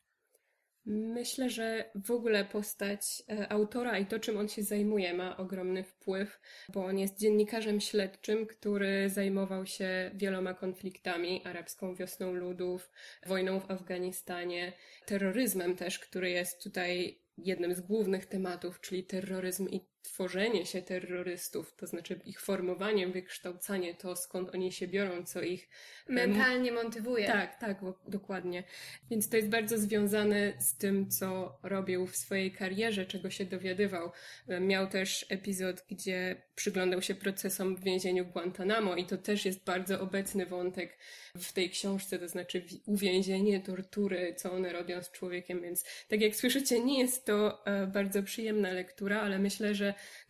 Myślę, 0.86 1.50
że 1.50 1.90
w 1.94 2.10
ogóle 2.10 2.44
postać 2.44 3.22
e, 3.28 3.52
autora 3.52 3.98
i 3.98 4.06
to, 4.06 4.18
czym 4.18 4.36
on 4.36 4.48
się 4.48 4.62
zajmuje, 4.62 5.14
ma 5.14 5.36
ogromny 5.36 5.84
wpływ, 5.84 6.40
bo 6.68 6.84
on 6.84 6.98
jest 6.98 7.18
dziennikarzem 7.18 7.80
śledczym, 7.80 8.46
który 8.46 9.10
zajmował 9.10 9.66
się 9.66 10.10
wieloma 10.14 10.54
konfliktami 10.54 11.42
arabską 11.44 11.94
wiosną 11.94 12.32
ludów, 12.32 12.90
wojną 13.26 13.60
w 13.60 13.70
Afganistanie, 13.70 14.72
terroryzmem 15.06 15.76
też, 15.76 15.98
który 15.98 16.30
jest 16.30 16.62
tutaj 16.62 17.20
jednym 17.38 17.74
z 17.74 17.80
głównych 17.80 18.26
tematów, 18.26 18.80
czyli 18.80 19.04
terroryzm 19.04 19.68
i 19.68 19.89
tworzenie 20.02 20.66
się 20.66 20.82
terrorystów, 20.82 21.74
to 21.76 21.86
znaczy 21.86 22.20
ich 22.24 22.40
formowanie, 22.40 23.08
wykształcanie, 23.08 23.94
to 23.94 24.16
skąd 24.16 24.54
oni 24.54 24.72
się 24.72 24.88
biorą, 24.88 25.24
co 25.24 25.42
ich 25.42 25.68
mentalnie 26.08 26.72
motywuje. 26.72 27.26
Tak, 27.26 27.60
tak, 27.60 27.80
dokładnie. 28.08 28.64
Więc 29.10 29.28
to 29.28 29.36
jest 29.36 29.48
bardzo 29.48 29.78
związane 29.78 30.52
z 30.58 30.76
tym, 30.76 31.10
co 31.10 31.58
robił 31.62 32.06
w 32.06 32.16
swojej 32.16 32.52
karierze, 32.52 33.06
czego 33.06 33.30
się 33.30 33.44
dowiadywał. 33.44 34.12
Miał 34.60 34.86
też 34.86 35.26
epizod, 35.28 35.84
gdzie 35.90 36.42
przyglądał 36.54 37.02
się 37.02 37.14
procesom 37.14 37.76
w 37.76 37.84
więzieniu 37.84 38.26
Guantanamo 38.26 38.96
i 38.96 39.04
to 39.06 39.16
też 39.16 39.44
jest 39.44 39.64
bardzo 39.64 40.00
obecny 40.00 40.46
wątek 40.46 40.98
w 41.36 41.52
tej 41.52 41.70
książce, 41.70 42.18
to 42.18 42.28
znaczy 42.28 42.64
uwięzienie, 42.86 43.60
tortury, 43.60 44.34
co 44.36 44.52
one 44.52 44.72
robią 44.72 45.02
z 45.02 45.10
człowiekiem, 45.10 45.62
więc 45.62 45.84
tak 46.08 46.20
jak 46.20 46.36
słyszycie, 46.36 46.80
nie 46.80 46.98
jest 46.98 47.24
to 47.26 47.66
e, 47.66 47.86
bardzo 47.86 48.22
przyjemna 48.22 48.72
lektura, 48.72 49.20
ale 49.20 49.38
myślę, 49.38 49.74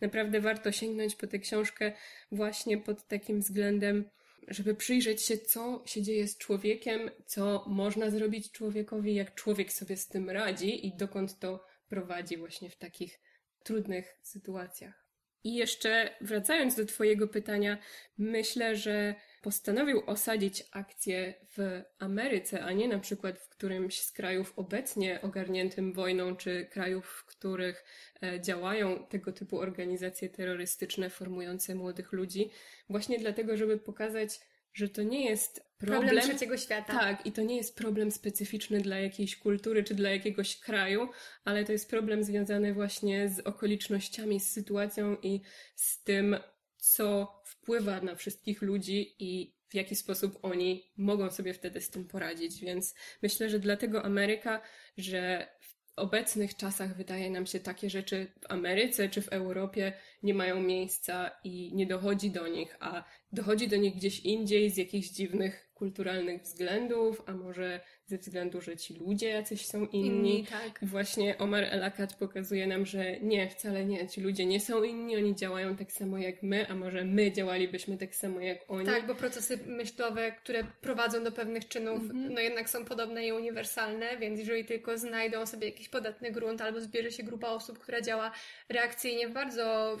naprawdę 0.01 0.41
warto 0.41 0.71
sięgnąć 0.71 1.15
po 1.15 1.27
tę 1.27 1.39
książkę 1.39 1.91
właśnie 2.31 2.77
pod 2.77 3.07
takim 3.07 3.39
względem, 3.39 4.09
żeby 4.47 4.75
przyjrzeć 4.75 5.21
się, 5.21 5.37
co 5.37 5.83
się 5.85 6.01
dzieje 6.01 6.27
z 6.27 6.37
człowiekiem, 6.37 7.11
co 7.25 7.65
można 7.67 8.09
zrobić 8.09 8.51
człowiekowi, 8.51 9.15
jak 9.15 9.35
człowiek 9.35 9.73
sobie 9.73 9.97
z 9.97 10.07
tym 10.07 10.29
radzi 10.29 10.87
i 10.87 10.97
dokąd 10.97 11.39
to 11.39 11.65
prowadzi 11.87 12.37
właśnie 12.37 12.69
w 12.69 12.77
takich 12.77 13.19
trudnych 13.63 14.17
sytuacjach. 14.21 15.05
I 15.43 15.55
jeszcze 15.55 16.15
wracając 16.21 16.75
do 16.75 16.85
Twojego 16.85 17.27
pytania, 17.27 17.77
myślę, 18.17 18.75
że 18.75 19.15
postanowił 19.41 20.03
osadzić 20.05 20.63
akcję 20.71 21.33
w 21.57 21.81
Ameryce, 21.99 22.63
a 22.63 22.71
nie 22.71 22.87
na 22.87 22.99
przykład 22.99 23.39
w 23.39 23.49
którymś 23.49 24.01
z 24.01 24.11
krajów 24.11 24.53
obecnie 24.55 25.21
ogarniętym 25.21 25.93
wojną, 25.93 26.35
czy 26.35 26.65
krajów, 26.65 27.05
w 27.05 27.25
których 27.25 27.85
e, 28.23 28.41
działają 28.41 29.05
tego 29.05 29.31
typu 29.31 29.59
organizacje 29.59 30.29
terrorystyczne 30.29 31.09
formujące 31.09 31.75
młodych 31.75 32.11
ludzi, 32.11 32.51
właśnie 32.89 33.19
dlatego, 33.19 33.57
żeby 33.57 33.77
pokazać, 33.77 34.39
że 34.73 34.89
to 34.89 35.03
nie 35.03 35.29
jest 35.29 35.65
problem, 35.77 36.01
problem 36.01 36.23
trzeciego 36.23 36.57
świata. 36.57 36.93
Tak, 36.93 37.25
i 37.25 37.31
to 37.31 37.41
nie 37.41 37.57
jest 37.57 37.75
problem 37.75 38.11
specyficzny 38.11 38.81
dla 38.81 38.99
jakiejś 38.99 39.37
kultury 39.37 39.83
czy 39.83 39.95
dla 39.95 40.09
jakiegoś 40.09 40.59
kraju, 40.59 41.09
ale 41.45 41.65
to 41.65 41.71
jest 41.71 41.89
problem 41.89 42.23
związany 42.23 42.73
właśnie 42.73 43.29
z 43.29 43.39
okolicznościami, 43.39 44.39
z 44.39 44.51
sytuacją 44.51 45.17
i 45.23 45.41
z 45.75 46.03
tym, 46.03 46.37
co 46.81 47.41
wpływa 47.45 48.01
na 48.01 48.15
wszystkich 48.15 48.61
ludzi 48.61 49.15
i 49.19 49.53
w 49.69 49.73
jaki 49.73 49.95
sposób 49.95 50.39
oni 50.41 50.91
mogą 50.97 51.31
sobie 51.31 51.53
wtedy 51.53 51.81
z 51.81 51.89
tym 51.89 52.07
poradzić. 52.07 52.61
Więc 52.61 52.95
myślę, 53.21 53.49
że 53.49 53.59
dlatego 53.59 54.03
Ameryka, 54.03 54.61
że 54.97 55.47
w 55.59 55.75
obecnych 55.95 56.55
czasach 56.55 56.97
wydaje 56.97 57.29
nam 57.29 57.45
się 57.45 57.59
takie 57.59 57.89
rzeczy 57.89 58.31
w 58.41 58.51
Ameryce 58.51 59.09
czy 59.09 59.21
w 59.21 59.27
Europie 59.27 59.93
nie 60.23 60.33
mają 60.33 60.61
miejsca 60.61 61.31
i 61.43 61.75
nie 61.75 61.85
dochodzi 61.85 62.31
do 62.31 62.47
nich, 62.47 62.77
a 62.79 63.03
dochodzi 63.31 63.67
do 63.67 63.75
nich 63.75 63.95
gdzieś 63.95 64.19
indziej 64.19 64.69
z 64.69 64.77
jakichś 64.77 65.09
dziwnych 65.09 65.70
kulturalnych 65.81 66.41
względów, 66.41 67.21
a 67.25 67.33
może 67.33 67.79
ze 68.05 68.17
względu, 68.17 68.61
że 68.61 68.77
ci 68.77 68.93
ludzie 68.93 69.29
jacyś 69.29 69.65
są 69.65 69.85
inni. 69.85 70.07
inni 70.07 70.47
tak. 70.47 70.83
I 70.83 70.85
właśnie 70.85 71.37
Omar 71.37 71.63
El-Akkad 71.63 72.15
pokazuje 72.15 72.67
nam, 72.67 72.85
że 72.85 73.19
nie, 73.19 73.49
wcale 73.49 73.85
nie, 73.85 74.07
ci 74.07 74.21
ludzie 74.21 74.45
nie 74.45 74.59
są 74.59 74.83
inni, 74.83 75.17
oni 75.17 75.35
działają 75.35 75.75
tak 75.75 75.91
samo 75.91 76.17
jak 76.17 76.43
my, 76.43 76.67
a 76.69 76.75
może 76.75 77.05
my 77.05 77.31
działalibyśmy 77.31 77.97
tak 77.97 78.15
samo 78.15 78.39
jak 78.39 78.59
oni. 78.67 78.85
Tak, 78.85 79.07
bo 79.07 79.15
procesy 79.15 79.59
myślowe, 79.65 80.31
które 80.31 80.63
prowadzą 80.81 81.23
do 81.23 81.31
pewnych 81.31 81.67
czynów, 81.67 82.01
mhm. 82.01 82.33
no 82.33 82.39
jednak 82.39 82.69
są 82.69 82.85
podobne 82.85 83.27
i 83.27 83.31
uniwersalne, 83.31 84.17
więc 84.17 84.39
jeżeli 84.39 84.65
tylko 84.65 84.97
znajdą 84.97 85.45
sobie 85.45 85.67
jakiś 85.67 85.89
podatny 85.89 86.31
grunt 86.31 86.61
albo 86.61 86.81
zbierze 86.81 87.11
się 87.11 87.23
grupa 87.23 87.47
osób, 87.47 87.79
która 87.79 88.01
działa 88.01 88.31
reakcyjnie 88.69 89.27
w 89.27 89.33
bardzo 89.33 89.97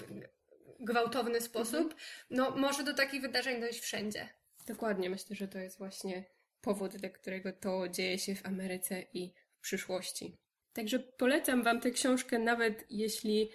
gwałtowny 0.79 1.41
sposób, 1.41 1.83
mhm. 1.83 1.99
no 2.29 2.51
może 2.51 2.83
do 2.83 2.93
takich 2.93 3.21
wydarzeń 3.21 3.61
dojść 3.61 3.79
wszędzie. 3.79 4.40
Dokładnie, 4.67 5.09
myślę, 5.09 5.35
że 5.35 5.47
to 5.47 5.59
jest 5.59 5.77
właśnie 5.77 6.25
powód, 6.61 6.95
dla 6.95 7.09
którego 7.09 7.53
to 7.53 7.89
dzieje 7.89 8.19
się 8.19 8.35
w 8.35 8.45
Ameryce 8.45 9.05
i 9.13 9.33
w 9.57 9.61
przyszłości. 9.61 10.37
Także 10.73 10.99
polecam 10.99 11.63
Wam 11.63 11.81
tę 11.81 11.91
książkę, 11.91 12.39
nawet 12.39 12.85
jeśli 12.89 13.49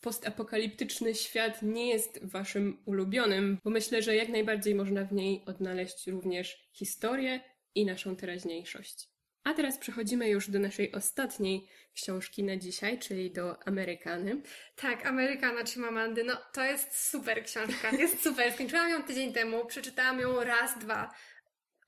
postapokaliptyczny 0.00 1.14
świat 1.14 1.62
nie 1.62 1.88
jest 1.88 2.24
Waszym 2.24 2.82
ulubionym, 2.84 3.58
bo 3.64 3.70
myślę, 3.70 4.02
że 4.02 4.16
jak 4.16 4.28
najbardziej 4.28 4.74
można 4.74 5.04
w 5.04 5.12
niej 5.12 5.44
odnaleźć 5.46 6.06
również 6.06 6.68
historię 6.72 7.40
i 7.74 7.86
naszą 7.86 8.16
teraźniejszość. 8.16 9.09
A 9.44 9.54
teraz 9.54 9.78
przechodzimy 9.78 10.28
już 10.28 10.50
do 10.50 10.58
naszej 10.58 10.92
ostatniej 10.92 11.68
książki 11.94 12.44
na 12.44 12.56
dzisiaj, 12.56 12.98
czyli 12.98 13.30
do 13.30 13.66
Amerykany. 13.68 14.42
Tak, 14.76 15.06
Amerykana 15.06 15.64
Chimamandy. 15.64 16.24
No, 16.24 16.36
to 16.52 16.64
jest 16.64 17.08
super 17.10 17.44
książka. 17.44 17.90
Jest 17.90 18.22
super. 18.22 18.52
Skończyłam 18.52 18.90
ją 18.90 19.02
tydzień 19.02 19.32
temu, 19.32 19.66
przeczytałam 19.66 20.20
ją 20.20 20.44
raz, 20.44 20.78
dwa. 20.78 21.14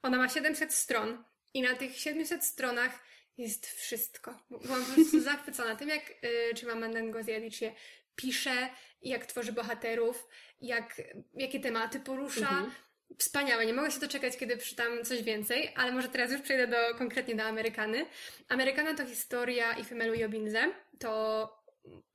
Ona 0.03 0.19
ma 0.19 0.29
700 0.29 0.75
stron 0.75 1.25
i 1.55 1.63
na 1.63 1.75
tych 1.75 1.97
700 1.97 2.45
stronach 2.45 3.03
jest 3.39 3.67
wszystko. 3.67 4.45
Byłam 4.51 4.85
po 4.85 4.95
prostu 4.95 5.21
zachwycona 5.31 5.77
tym, 5.77 5.89
jak 5.89 6.11
y, 6.11 6.55
Chimamanda 6.57 7.01
Ngozi 7.01 7.33
Adichie 7.33 7.75
pisze, 8.17 8.69
jak 9.03 9.27
tworzy 9.27 9.53
bohaterów, 9.53 10.29
jak, 10.61 11.03
jakie 11.35 11.61
tematy 11.61 12.01
porusza. 12.01 12.49
Mhm. 12.49 12.71
Wspaniałe, 13.19 13.67
nie 13.67 13.73
mogę 13.73 13.91
się 13.91 14.01
doczekać, 14.01 14.37
kiedy 14.37 14.57
przeczytam 14.57 15.05
coś 15.05 15.23
więcej, 15.23 15.73
ale 15.77 15.93
może 15.93 16.09
teraz 16.09 16.33
już 16.33 16.41
przejdę 16.41 16.67
do, 16.67 16.99
konkretnie 16.99 17.35
do 17.35 17.43
Amerykany. 17.43 18.07
Amerykana 18.49 18.95
to 18.95 19.07
historia 19.07 19.73
Ifemelu 19.73 20.15
i 20.15 20.25
Obinze. 20.25 20.73
To 20.99 21.63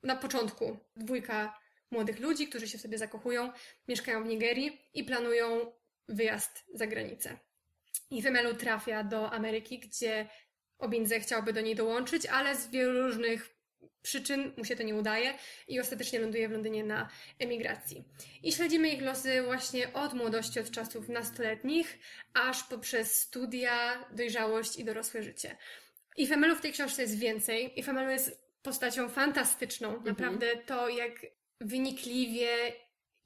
na 0.04 0.16
początku 0.16 0.78
dwójka 0.96 1.60
młodych 1.92 2.20
ludzi, 2.20 2.48
którzy 2.48 2.68
się 2.68 2.78
w 2.78 2.82
sobie 2.82 2.98
zakochują, 2.98 3.52
mieszkają 3.88 4.24
w 4.24 4.28
Nigerii 4.28 4.82
i 4.94 5.04
planują 5.04 5.72
wyjazd 6.10 6.66
za 6.74 6.88
granicę. 6.88 7.38
Ifemelu 8.12 8.54
trafia 8.54 9.04
do 9.04 9.32
Ameryki, 9.32 9.80
gdzie 9.80 10.28
Obinze 10.80 11.20
chciałby 11.20 11.54
do 11.54 11.62
niej 11.62 11.76
dołączyć, 11.76 12.26
ale 12.26 12.56
z 12.56 12.68
wielu 12.68 13.02
różnych 13.02 13.57
przyczyn 14.02 14.54
mu 14.58 14.66
się 14.66 14.76
to 14.76 14.84
nie 14.84 14.96
udaje 14.96 15.34
i 15.68 15.80
ostatecznie 15.80 16.20
ląduje 16.20 16.50
w 16.50 16.52
Londynie 16.52 16.84
na 16.84 17.10
emigracji. 17.40 18.04
I 18.44 18.52
śledzimy 18.52 18.90
ich 18.90 19.02
losy 19.02 19.44
właśnie 19.44 19.94
od 19.94 20.14
młodości, 20.14 20.60
od 20.60 20.72
czasów 20.72 21.10
nastoletnich, 21.10 22.00
aż 22.34 22.64
poprzez 22.64 23.20
studia, 23.20 24.06
dojrzałość 24.12 24.80
i 24.80 24.86
dorosłe 24.86 25.24
życie. 25.24 25.58
I 26.18 26.28
Femelu 26.28 26.56
w 26.56 26.62
tej 26.62 26.74
książce 26.74 27.02
jest 27.02 27.20
więcej. 27.20 27.80
I 27.80 27.84
Femelu 27.84 28.12
jest 28.12 28.48
postacią 28.62 29.10
fantastyczną. 29.10 29.88
Mhm. 29.88 30.06
Naprawdę 30.06 30.56
to, 30.56 30.90
jak 30.90 31.12
wynikliwie 31.62 32.74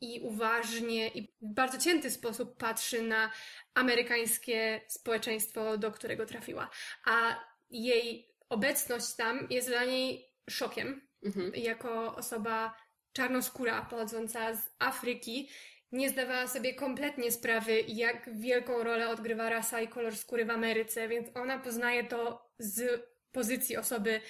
i 0.01 0.20
uważnie 0.20 1.08
i 1.08 1.22
w 1.41 1.53
bardzo 1.53 1.77
cięty 1.77 2.12
sposób 2.12 2.58
patrzy 2.58 3.01
na 3.01 3.32
amerykańskie 3.74 4.82
społeczeństwo, 4.88 5.77
do 5.77 5.91
którego 5.91 6.25
trafiła. 6.25 6.70
A 7.06 7.39
jej 7.72 8.30
obecność 8.50 9.13
tam 9.15 9.48
jest 9.50 9.68
dla 9.68 9.86
niej 9.86 10.31
szokiem. 10.50 11.08
Mhm. 11.26 11.52
Jako 11.56 12.16
osoba 12.16 12.76
czarnoskóra 13.14 13.82
pochodząca 13.90 14.54
z 14.56 14.70
Afryki, 14.80 15.50
nie 15.92 16.10
zdawała 16.10 16.48
sobie 16.48 16.74
kompletnie 16.74 17.32
sprawy, 17.32 17.84
jak 17.88 18.30
wielką 18.40 18.84
rolę 18.84 19.10
odgrywa 19.10 19.50
rasa 19.50 19.82
i 19.82 19.88
kolor 19.88 20.16
skóry 20.16 20.46
w 20.46 20.50
Ameryce, 20.50 21.08
więc 21.08 21.28
ona 21.36 21.60
poznaje 21.60 22.04
to 22.04 22.52
z 22.60 23.04
pozycji 23.32 23.78
osoby 23.78 24.22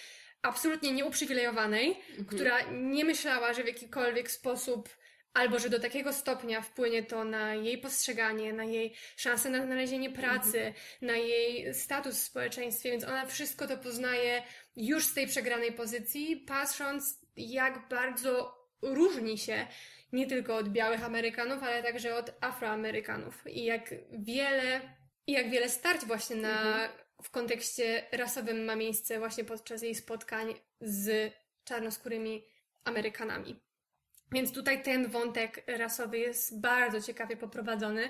absolutnie 0.42 0.94
nieuprzywilejowanej, 0.94 1.98
mhm. 2.10 2.26
która 2.26 2.62
nie 2.72 3.06
myślała, 3.06 3.54
że 3.54 3.64
w 3.64 3.68
jakikolwiek 3.68 4.32
sposób 4.32 4.90
albo 5.34 5.60
że 5.60 5.70
do 5.70 5.80
takiego 5.80 6.14
stopnia 6.14 6.62
wpłynie 6.62 7.04
to 7.04 7.24
na 7.24 7.56
jej 7.56 7.78
postrzeganie, 7.78 8.54
na 8.54 8.64
jej 8.64 8.94
szanse 9.16 9.50
na 9.50 9.66
znalezienie 9.66 10.10
pracy, 10.10 10.58
mhm. 10.58 10.74
na 11.02 11.14
jej 11.14 11.74
status 11.74 12.16
w 12.16 12.24
społeczeństwie, 12.24 12.92
więc 12.92 13.04
ona 13.04 13.26
wszystko 13.26 13.68
to 13.68 13.78
poznaje 13.78 14.44
już 14.76 15.06
z 15.06 15.14
tej 15.14 15.28
przegranej 15.28 15.72
pozycji, 15.72 16.38
patrząc 16.38 17.20
jak 17.38 17.88
bardzo 17.90 18.62
różni 18.82 19.38
się 19.38 19.68
nie 20.14 20.28
tylko 20.28 20.56
od 20.56 20.70
białych 20.70 21.04
Amerykanów, 21.04 21.64
ale 21.64 21.84
także 21.84 22.16
od 22.16 22.34
Afroamerykanów 22.42 23.44
i 23.48 23.64
jak 23.64 23.90
wiele, 24.12 24.82
i 25.28 25.32
jak 25.32 25.50
wiele 25.50 25.70
starć 25.70 26.06
właśnie 26.06 26.36
na, 26.36 26.62
mhm. 26.62 26.90
w 27.24 27.30
kontekście 27.30 28.06
rasowym 28.12 28.66
ma 28.66 28.76
miejsce 28.76 29.20
właśnie 29.20 29.44
podczas 29.44 29.82
jej 29.82 29.96
spotkań 29.96 30.54
z 30.82 31.34
czarnoskórymi 31.64 32.46
Amerykanami. 32.84 33.71
Więc 34.32 34.52
tutaj 34.54 34.84
ten 34.84 35.08
wątek 35.08 35.64
rasowy 35.68 36.20
jest 36.20 36.60
bardzo 36.60 37.02
ciekawie 37.02 37.38
poprowadzony. 37.38 38.10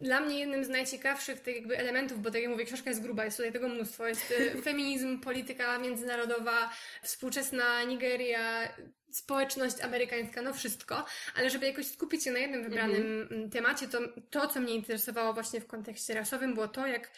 Dla 0.00 0.20
mnie 0.20 0.38
jednym 0.38 0.64
z 0.64 0.68
najciekawszych 0.68 1.40
tych 1.40 1.56
jakby 1.56 1.78
elementów, 1.78 2.22
bo 2.22 2.30
tak 2.30 2.42
jak 2.42 2.50
mówię, 2.50 2.64
książka 2.64 2.90
jest 2.90 3.02
gruba, 3.02 3.24
jest 3.24 3.36
tutaj 3.36 3.52
tego 3.52 3.68
mnóstwo. 3.68 4.08
Jest 4.08 4.30
y, 4.30 4.50
feminizm, 4.62 5.20
polityka 5.20 5.78
międzynarodowa, 5.78 6.70
współczesna 7.02 7.84
Nigeria, 7.84 8.68
społeczność 9.10 9.80
amerykańska, 9.80 10.42
no 10.42 10.54
wszystko. 10.54 11.04
Ale 11.36 11.50
żeby 11.50 11.66
jakoś 11.66 11.86
skupić 11.86 12.24
się 12.24 12.32
na 12.32 12.38
jednym 12.38 12.62
wybranym 12.62 13.28
mm-hmm. 13.28 13.50
temacie, 13.50 13.88
to 13.88 13.98
to, 14.30 14.48
co 14.48 14.60
mnie 14.60 14.74
interesowało 14.74 15.32
właśnie 15.34 15.60
w 15.60 15.66
kontekście 15.66 16.14
rasowym, 16.14 16.54
było 16.54 16.68
to, 16.68 16.86
jak 16.86 17.10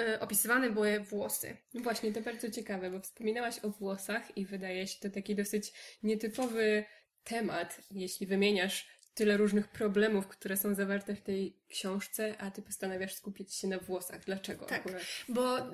y, 0.00 0.20
opisywane 0.20 0.70
były 0.70 1.00
włosy. 1.00 1.56
Właśnie, 1.74 2.12
to 2.12 2.20
bardzo 2.20 2.50
ciekawe, 2.50 2.90
bo 2.90 3.00
wspominałaś 3.00 3.58
o 3.62 3.68
włosach 3.68 4.36
i 4.36 4.46
wydaje 4.46 4.86
się 4.86 5.00
to 5.00 5.10
taki 5.10 5.34
dosyć 5.34 5.72
nietypowy 6.02 6.84
temat, 7.24 7.80
jeśli 7.90 8.26
wymieniasz 8.26 8.88
tyle 9.14 9.36
różnych 9.36 9.68
problemów, 9.68 10.28
które 10.28 10.56
są 10.56 10.74
zawarte 10.74 11.16
w 11.16 11.20
tej 11.20 11.56
książce, 11.68 12.34
a 12.38 12.50
ty 12.50 12.62
postanawiasz 12.62 13.14
skupić 13.14 13.54
się 13.54 13.68
na 13.68 13.78
włosach. 13.78 14.24
Dlaczego 14.24 14.66
tak, 14.66 14.80
akurat? 14.80 15.02
Bo 15.28 15.58
y, 15.58 15.64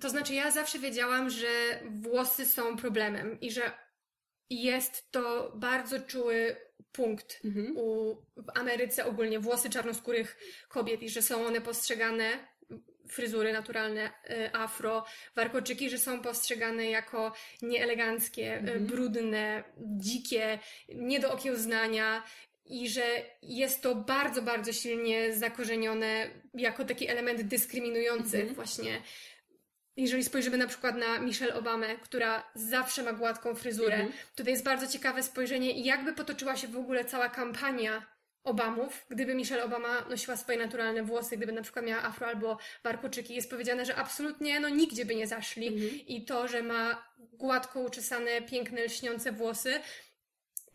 to 0.00 0.10
znaczy 0.10 0.34
ja 0.34 0.50
zawsze 0.50 0.78
wiedziałam, 0.78 1.30
że 1.30 1.80
włosy 1.90 2.46
są 2.46 2.76
problemem 2.76 3.40
i 3.40 3.50
że 3.50 3.62
jest 4.50 5.10
to 5.10 5.52
bardzo 5.56 6.00
czuły 6.00 6.56
punkt 6.92 7.40
mhm. 7.44 7.76
u, 7.76 8.14
w 8.36 8.58
Ameryce 8.58 9.04
ogólnie 9.06 9.40
włosy 9.40 9.70
czarnoskórych 9.70 10.38
kobiet 10.68 11.02
i 11.02 11.08
że 11.08 11.22
są 11.22 11.46
one 11.46 11.60
postrzegane 11.60 12.48
fryzury 13.08 13.52
naturalne, 13.52 14.10
y, 14.30 14.50
afro, 14.52 15.04
warkoczyki, 15.36 15.90
że 15.90 15.98
są 15.98 16.20
postrzegane 16.20 16.90
jako 16.90 17.32
nieeleganckie, 17.62 18.54
y, 18.54 18.58
mhm. 18.58 18.86
brudne, 18.86 19.64
dzikie, 19.78 20.58
nie 20.88 21.20
do 21.20 21.32
okiełznania 21.32 22.22
i 22.66 22.88
że 22.88 23.02
jest 23.42 23.82
to 23.82 23.94
bardzo, 23.94 24.42
bardzo 24.42 24.72
silnie 24.72 25.32
zakorzenione 25.32 26.30
jako 26.54 26.84
taki 26.84 27.08
element 27.08 27.42
dyskryminujący 27.42 28.36
mhm. 28.36 28.54
właśnie. 28.54 29.02
Jeżeli 29.96 30.24
spojrzymy 30.24 30.56
na 30.56 30.66
przykład 30.66 30.96
na 30.96 31.18
Michelle 31.18 31.54
Obamę, 31.54 31.96
która 31.96 32.50
zawsze 32.54 33.02
ma 33.02 33.12
gładką 33.12 33.54
fryzurę, 33.54 33.94
mhm. 33.94 34.12
tutaj 34.36 34.52
jest 34.52 34.64
bardzo 34.64 34.86
ciekawe 34.86 35.22
spojrzenie, 35.22 35.80
jakby 35.80 36.12
potoczyła 36.12 36.56
się 36.56 36.68
w 36.68 36.76
ogóle 36.76 37.04
cała 37.04 37.28
kampania 37.28 38.15
Obamów, 38.46 39.06
gdyby 39.10 39.34
Michelle 39.34 39.64
Obama 39.64 40.04
nosiła 40.10 40.36
swoje 40.36 40.58
naturalne 40.58 41.02
włosy, 41.02 41.36
gdyby 41.36 41.52
na 41.52 41.62
przykład 41.62 41.84
miała 41.84 42.02
afro 42.02 42.26
albo 42.26 42.58
barkoczyki, 42.84 43.34
jest 43.34 43.50
powiedziane, 43.50 43.84
że 43.84 43.96
absolutnie 43.96 44.60
no 44.60 44.68
nigdzie 44.68 45.04
by 45.04 45.14
nie 45.14 45.26
zaszli. 45.26 45.68
Mhm. 45.68 46.06
I 46.06 46.24
to, 46.24 46.48
że 46.48 46.62
ma 46.62 47.12
gładko 47.18 47.80
uczesane, 47.80 48.42
piękne, 48.42 48.84
lśniące 48.84 49.32
włosy, 49.32 49.80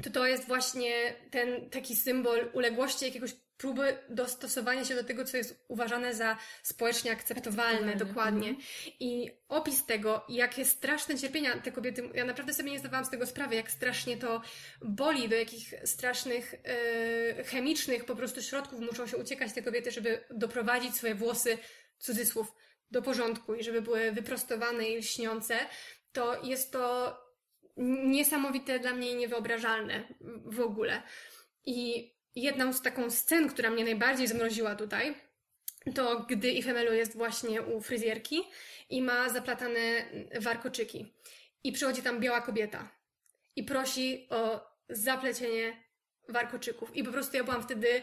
to 0.03 0.09
to 0.09 0.27
jest 0.27 0.47
właśnie 0.47 1.13
ten 1.31 1.69
taki 1.69 1.95
symbol 1.95 2.49
uległości, 2.53 3.05
jakiegoś 3.05 3.31
próby 3.61 3.97
dostosowania 4.09 4.85
się 4.85 4.95
do 4.95 5.03
tego, 5.03 5.25
co 5.25 5.37
jest 5.37 5.65
uważane 5.67 6.15
za 6.15 6.37
społecznie 6.63 7.11
akceptowalne, 7.11 7.95
dokładnie. 7.95 8.49
Mhm. 8.49 8.67
I 8.99 9.31
opis 9.47 9.85
tego, 9.85 10.25
jakie 10.29 10.65
straszne 10.65 11.17
cierpienia 11.17 11.59
te 11.59 11.71
kobiety, 11.71 12.09
ja 12.13 12.25
naprawdę 12.25 12.53
sobie 12.53 12.71
nie 12.71 12.79
zdawałam 12.79 13.05
z 13.05 13.09
tego 13.09 13.25
sprawy, 13.25 13.55
jak 13.55 13.71
strasznie 13.71 14.17
to 14.17 14.41
boli, 14.81 15.29
do 15.29 15.35
jakich 15.35 15.73
strasznych 15.85 16.53
yy, 17.37 17.43
chemicznych 17.43 18.05
po 18.05 18.15
prostu 18.15 18.41
środków 18.41 18.79
muszą 18.79 19.07
się 19.07 19.17
uciekać 19.17 19.53
te 19.53 19.61
kobiety, 19.61 19.91
żeby 19.91 20.23
doprowadzić 20.29 20.95
swoje 20.95 21.15
włosy, 21.15 21.57
cudzysłów, 21.97 22.53
do 22.91 23.01
porządku 23.01 23.55
i 23.55 23.63
żeby 23.63 23.81
były 23.81 24.11
wyprostowane 24.11 24.89
i 24.89 24.97
lśniące, 24.97 25.55
to 26.11 26.43
jest 26.43 26.71
to 26.71 27.17
niesamowite 28.03 28.79
dla 28.79 28.93
mnie 28.93 29.11
i 29.11 29.15
niewyobrażalne 29.15 30.03
w 30.45 30.59
ogóle. 30.59 31.01
I 31.65 32.11
jedną 32.35 32.73
z 32.73 32.81
taką 32.81 33.11
scen, 33.11 33.49
która 33.49 33.69
mnie 33.69 33.83
najbardziej 33.83 34.27
zmroziła 34.27 34.75
tutaj, 34.75 35.15
to 35.95 36.25
gdy 36.29 36.51
Ifemelu 36.51 36.93
jest 36.93 37.17
właśnie 37.17 37.61
u 37.61 37.81
fryzjerki 37.81 38.41
i 38.89 39.01
ma 39.01 39.29
zaplatane 39.29 40.05
warkoczyki. 40.39 41.13
I 41.63 41.71
przychodzi 41.71 42.01
tam 42.01 42.19
biała 42.19 42.41
kobieta 42.41 42.89
i 43.55 43.63
prosi 43.63 44.27
o 44.29 44.61
zaplecienie 44.89 45.83
warkoczyków. 46.29 46.95
I 46.95 47.03
po 47.03 47.11
prostu 47.11 47.37
ja 47.37 47.43
byłam 47.43 47.63
wtedy. 47.63 48.01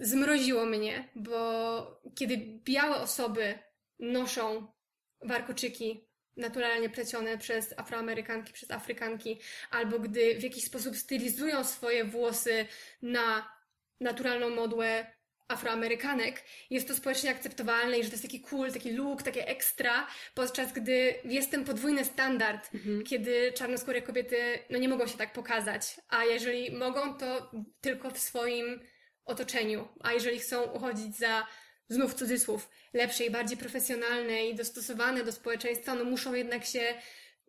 Zmroziło 0.00 0.66
mnie, 0.66 1.08
bo 1.14 2.00
kiedy 2.14 2.36
białe 2.64 2.96
osoby 2.96 3.58
noszą 3.98 4.72
warkoczyki 5.22 6.05
naturalnie 6.36 6.90
plecione 6.90 7.38
przez 7.38 7.74
Afroamerykanki, 7.78 8.52
przez 8.52 8.70
Afrykanki, 8.70 9.40
albo 9.70 9.98
gdy 9.98 10.38
w 10.38 10.42
jakiś 10.42 10.64
sposób 10.64 10.96
stylizują 10.96 11.64
swoje 11.64 12.04
włosy 12.04 12.66
na 13.02 13.56
naturalną 14.00 14.50
modłę 14.50 15.16
Afroamerykanek, 15.48 16.44
jest 16.70 16.88
to 16.88 16.94
społecznie 16.94 17.30
akceptowalne 17.30 17.98
i 17.98 18.02
że 18.02 18.08
to 18.08 18.14
jest 18.14 18.24
taki 18.24 18.40
cool, 18.40 18.72
taki 18.72 18.92
look, 18.92 19.22
takie 19.22 19.48
ekstra, 19.48 20.06
podczas 20.34 20.72
gdy 20.72 21.14
jest 21.24 21.50
ten 21.50 21.64
podwójny 21.64 22.04
standard, 22.04 22.74
mhm. 22.74 23.04
kiedy 23.04 23.52
czarnoskóre 23.52 24.02
kobiety 24.02 24.58
no 24.70 24.78
nie 24.78 24.88
mogą 24.88 25.06
się 25.06 25.18
tak 25.18 25.32
pokazać, 25.32 25.96
a 26.08 26.24
jeżeli 26.24 26.76
mogą, 26.76 27.14
to 27.14 27.50
tylko 27.80 28.10
w 28.10 28.18
swoim 28.18 28.80
otoczeniu, 29.24 29.88
a 30.00 30.12
jeżeli 30.12 30.38
chcą 30.38 30.62
uchodzić 30.62 31.16
za 31.16 31.46
znów 31.88 32.14
cudzysłów, 32.14 32.68
lepsze 32.92 33.24
i 33.24 33.30
bardziej 33.30 33.56
profesjonalne 33.56 34.46
i 34.46 34.54
dostosowane 34.54 35.24
do 35.24 35.32
społeczeństwa, 35.32 35.94
no 35.94 36.04
muszą 36.04 36.34
jednak 36.34 36.64
się 36.64 36.94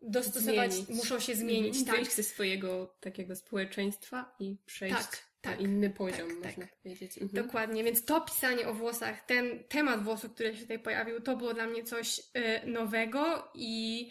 dostosować, 0.02 0.72
zmienić. 0.72 0.90
muszą 0.90 1.20
się 1.20 1.34
zmienić. 1.34 1.76
Mhm. 1.76 1.86
Tak. 1.86 1.96
Wyjść 1.96 2.12
ze 2.12 2.22
swojego 2.22 2.96
takiego 3.00 3.36
społeczeństwa 3.36 4.36
i 4.40 4.56
przejść 4.66 4.96
tak, 4.96 5.28
na 5.44 5.50
tak, 5.50 5.60
inny 5.60 5.90
poziom, 5.90 6.28
tak, 6.28 6.36
można 6.44 6.66
tak. 6.66 6.76
powiedzieć. 6.76 7.18
Mhm. 7.18 7.46
Dokładnie, 7.46 7.84
więc 7.84 8.04
to 8.04 8.20
pisanie 8.20 8.68
o 8.68 8.74
włosach, 8.74 9.26
ten 9.26 9.64
temat 9.64 10.04
włosów, 10.04 10.34
który 10.34 10.54
się 10.54 10.62
tutaj 10.62 10.78
pojawił, 10.78 11.20
to 11.20 11.36
było 11.36 11.54
dla 11.54 11.66
mnie 11.66 11.84
coś 11.84 12.18
y, 12.18 12.66
nowego 12.66 13.50
i 13.54 14.10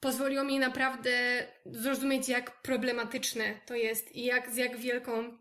pozwoliło 0.00 0.44
mi 0.44 0.58
naprawdę 0.58 1.46
zrozumieć, 1.66 2.28
jak 2.28 2.62
problematyczne 2.62 3.60
to 3.66 3.74
jest 3.74 4.16
i 4.16 4.24
jak, 4.24 4.50
z 4.50 4.56
jak 4.56 4.76
wielką 4.76 5.38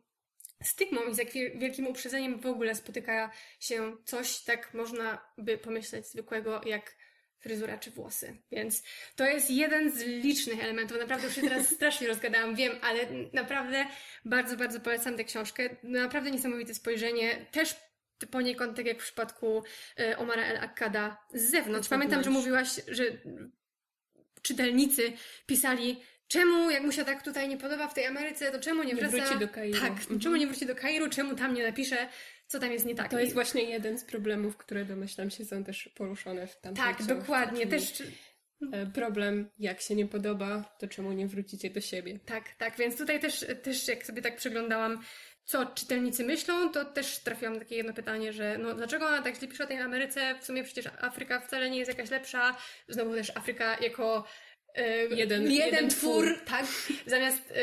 stygmą 0.64 1.02
i 1.06 1.16
z 1.16 1.18
jak 1.18 1.32
wielkim 1.34 1.88
uprzedzeniem 1.88 2.40
w 2.40 2.46
ogóle 2.46 2.76
spotyka 2.76 3.32
się 3.60 3.98
coś, 4.06 4.40
tak 4.40 4.74
można 4.74 5.26
by 5.38 5.58
pomyśleć, 5.58 6.08
zwykłego 6.08 6.62
jak 6.66 6.96
fryzura 7.40 7.78
czy 7.78 7.92
włosy. 7.92 8.38
Więc 8.52 8.84
to 9.16 9.26
jest 9.26 9.50
jeden 9.50 9.92
z 9.92 10.04
licznych 10.04 10.64
elementów. 10.64 10.98
Naprawdę 11.00 11.28
już 11.28 11.36
się 11.36 11.42
teraz 11.42 11.70
strasznie 11.76 12.08
rozgadałam, 12.08 12.56
wiem, 12.56 12.78
ale 12.82 13.00
naprawdę 13.34 13.86
bardzo, 14.26 14.58
bardzo 14.58 14.80
polecam 14.80 15.18
tę 15.18 15.24
książkę. 15.24 15.76
Naprawdę 15.84 16.32
niesamowite 16.32 16.74
spojrzenie. 16.74 17.46
Też 17.52 17.76
poniekąd 18.32 18.78
tak 18.78 18.86
jak 18.86 19.00
w 19.00 19.04
przypadku 19.04 19.64
y, 20.00 20.18
Omara 20.18 20.44
El 20.44 20.58
Akkada 20.58 21.26
z 21.34 21.52
zewnątrz. 21.52 21.90
Pamiętam, 21.90 22.24
że 22.24 22.30
mówiłaś, 22.30 22.70
że 22.88 23.04
czytelnicy 24.42 25.14
pisali 25.46 26.02
czemu, 26.30 26.70
jak 26.70 26.84
mu 26.84 26.92
się 26.92 27.06
tak 27.06 27.24
tutaj 27.24 27.50
nie 27.50 27.58
podoba 27.58 27.88
w 27.88 27.94
tej 27.94 28.06
Ameryce, 28.06 28.52
to 28.52 28.60
czemu 28.60 28.84
nie, 28.84 28.96
wraca... 28.96 29.18
nie 29.18 29.24
wróci 29.24 29.40
do 29.40 29.48
Kairu. 29.48 29.80
Tak, 29.82 29.92
mhm. 29.92 30.20
czemu 30.20 30.36
nie 30.36 30.48
wróci 30.48 30.66
do 30.66 30.76
Kairu, 30.76 31.10
czemu 31.10 31.36
tam 31.36 31.54
nie 31.54 31.64
napisze, 31.64 32.08
co 32.48 32.60
tam 32.60 32.72
jest 32.72 32.86
nie 32.86 32.96
tak. 32.96 33.12
To 33.12 33.20
jest 33.20 33.34
właśnie 33.34 33.64
jeden 33.64 33.98
z 33.98 34.04
problemów, 34.04 34.58
które 34.58 34.86
domyślam 34.86 35.30
się 35.30 35.46
są 35.46 35.64
też 35.64 35.90
poruszone 35.96 36.48
w 36.48 36.62
tamtej 36.62 36.86
Tak, 36.86 36.96
książce, 36.96 37.16
dokładnie. 37.16 37.68
Też 37.68 38.04
e, 38.72 38.86
problem, 38.86 39.50
jak 39.60 39.82
się 39.82 39.96
nie 39.96 40.06
podoba, 40.06 40.76
to 40.80 40.88
czemu 40.88 41.14
nie 41.14 41.28
wrócicie 41.28 41.70
do 41.70 41.82
siebie. 41.82 42.20
Tak, 42.26 42.44
tak, 42.58 42.78
więc 42.78 42.98
tutaj 42.98 43.20
też, 43.20 43.46
też 43.64 43.88
jak 43.88 44.06
sobie 44.06 44.22
tak 44.22 44.36
przeglądałam, 44.36 45.04
co 45.50 45.66
czytelnicy 45.66 46.24
myślą, 46.24 46.70
to 46.72 46.86
też 46.86 47.20
trafiłam 47.20 47.54
na 47.54 47.60
takie 47.60 47.76
jedno 47.76 47.94
pytanie, 47.94 48.34
że 48.34 48.58
no 48.58 48.74
dlaczego 48.74 49.08
ona 49.08 49.22
tak 49.22 49.36
źle 49.36 49.48
pisze 49.48 49.64
o 49.64 49.68
tej 49.68 49.80
Ameryce, 49.80 50.36
w 50.40 50.46
sumie 50.46 50.64
przecież 50.64 50.86
Afryka 51.02 51.40
wcale 51.40 51.70
nie 51.70 51.78
jest 51.78 51.92
jakaś 51.92 52.10
lepsza, 52.10 52.58
znowu 52.88 53.14
też 53.14 53.38
Afryka 53.38 53.78
jako 53.82 54.26
jeden, 55.10 55.42
jeden, 55.42 55.48
jeden 55.52 55.90
twór, 55.90 56.26
twór, 56.26 56.46
tak, 56.46 56.66
zamiast 57.06 57.54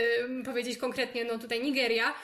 powiedzieć 0.44 0.78
konkretnie, 0.78 1.24
no 1.24 1.38
tutaj 1.38 1.62
Nigeria. 1.62 2.14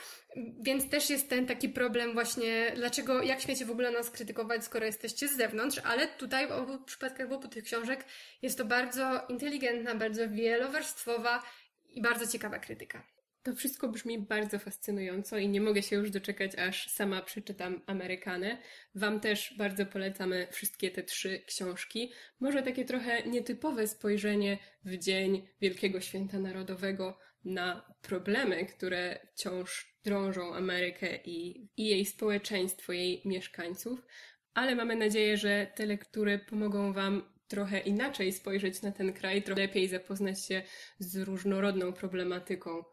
Więc 0.61 0.89
też 0.89 1.09
jest 1.09 1.29
ten 1.29 1.45
taki 1.45 1.69
problem 1.69 2.13
właśnie, 2.13 2.71
dlaczego, 2.75 3.23
jak 3.23 3.41
śmiecie 3.41 3.65
w 3.65 3.71
ogóle 3.71 3.91
nas 3.91 4.09
krytykować, 4.09 4.63
skoro 4.63 4.85
jesteście 4.85 5.27
z 5.27 5.37
zewnątrz, 5.37 5.77
ale 5.83 6.07
tutaj 6.07 6.47
w 6.47 6.51
obu 6.51 6.83
przypadkach, 6.85 7.29
w 7.29 7.33
obu 7.33 7.47
tych 7.47 7.63
książek 7.63 8.05
jest 8.41 8.57
to 8.57 8.65
bardzo 8.65 9.25
inteligentna, 9.29 9.95
bardzo 9.95 10.29
wielowarstwowa 10.29 11.43
i 11.89 12.01
bardzo 12.01 12.27
ciekawa 12.27 12.59
krytyka. 12.59 13.12
To 13.43 13.55
wszystko 13.55 13.87
brzmi 13.87 14.19
bardzo 14.19 14.59
fascynująco 14.59 15.37
i 15.37 15.49
nie 15.49 15.61
mogę 15.61 15.83
się 15.83 15.95
już 15.95 16.11
doczekać, 16.11 16.55
aż 16.55 16.89
sama 16.89 17.21
przeczytam 17.21 17.81
Amerykanę. 17.85 18.57
Wam 18.95 19.19
też 19.19 19.53
bardzo 19.57 19.85
polecamy 19.85 20.47
wszystkie 20.51 20.91
te 20.91 21.03
trzy 21.03 21.39
książki. 21.47 22.11
Może 22.39 22.63
takie 22.63 22.85
trochę 22.85 23.23
nietypowe 23.23 23.87
spojrzenie 23.87 24.57
w 24.85 24.97
Dzień 24.97 25.47
Wielkiego 25.61 26.01
Święta 26.01 26.39
Narodowego 26.39 27.19
na 27.45 27.93
problemy, 28.01 28.65
które 28.65 29.19
wciąż 29.33 29.97
drążą 30.03 30.53
Amerykę 30.55 31.15
i, 31.25 31.69
i 31.77 31.85
jej 31.87 32.05
społeczeństwo, 32.05 32.93
jej 32.93 33.21
mieszkańców. 33.25 34.05
Ale 34.53 34.75
mamy 34.75 34.95
nadzieję, 34.95 35.37
że 35.37 35.67
te 35.75 35.85
lektury 35.85 36.39
pomogą 36.39 36.93
Wam 36.93 37.33
trochę 37.47 37.79
inaczej 37.79 38.33
spojrzeć 38.33 38.81
na 38.81 38.91
ten 38.91 39.13
kraj, 39.13 39.43
trochę 39.43 39.61
lepiej 39.61 39.87
zapoznać 39.87 40.45
się 40.45 40.63
z 40.99 41.17
różnorodną 41.17 41.93
problematyką 41.93 42.83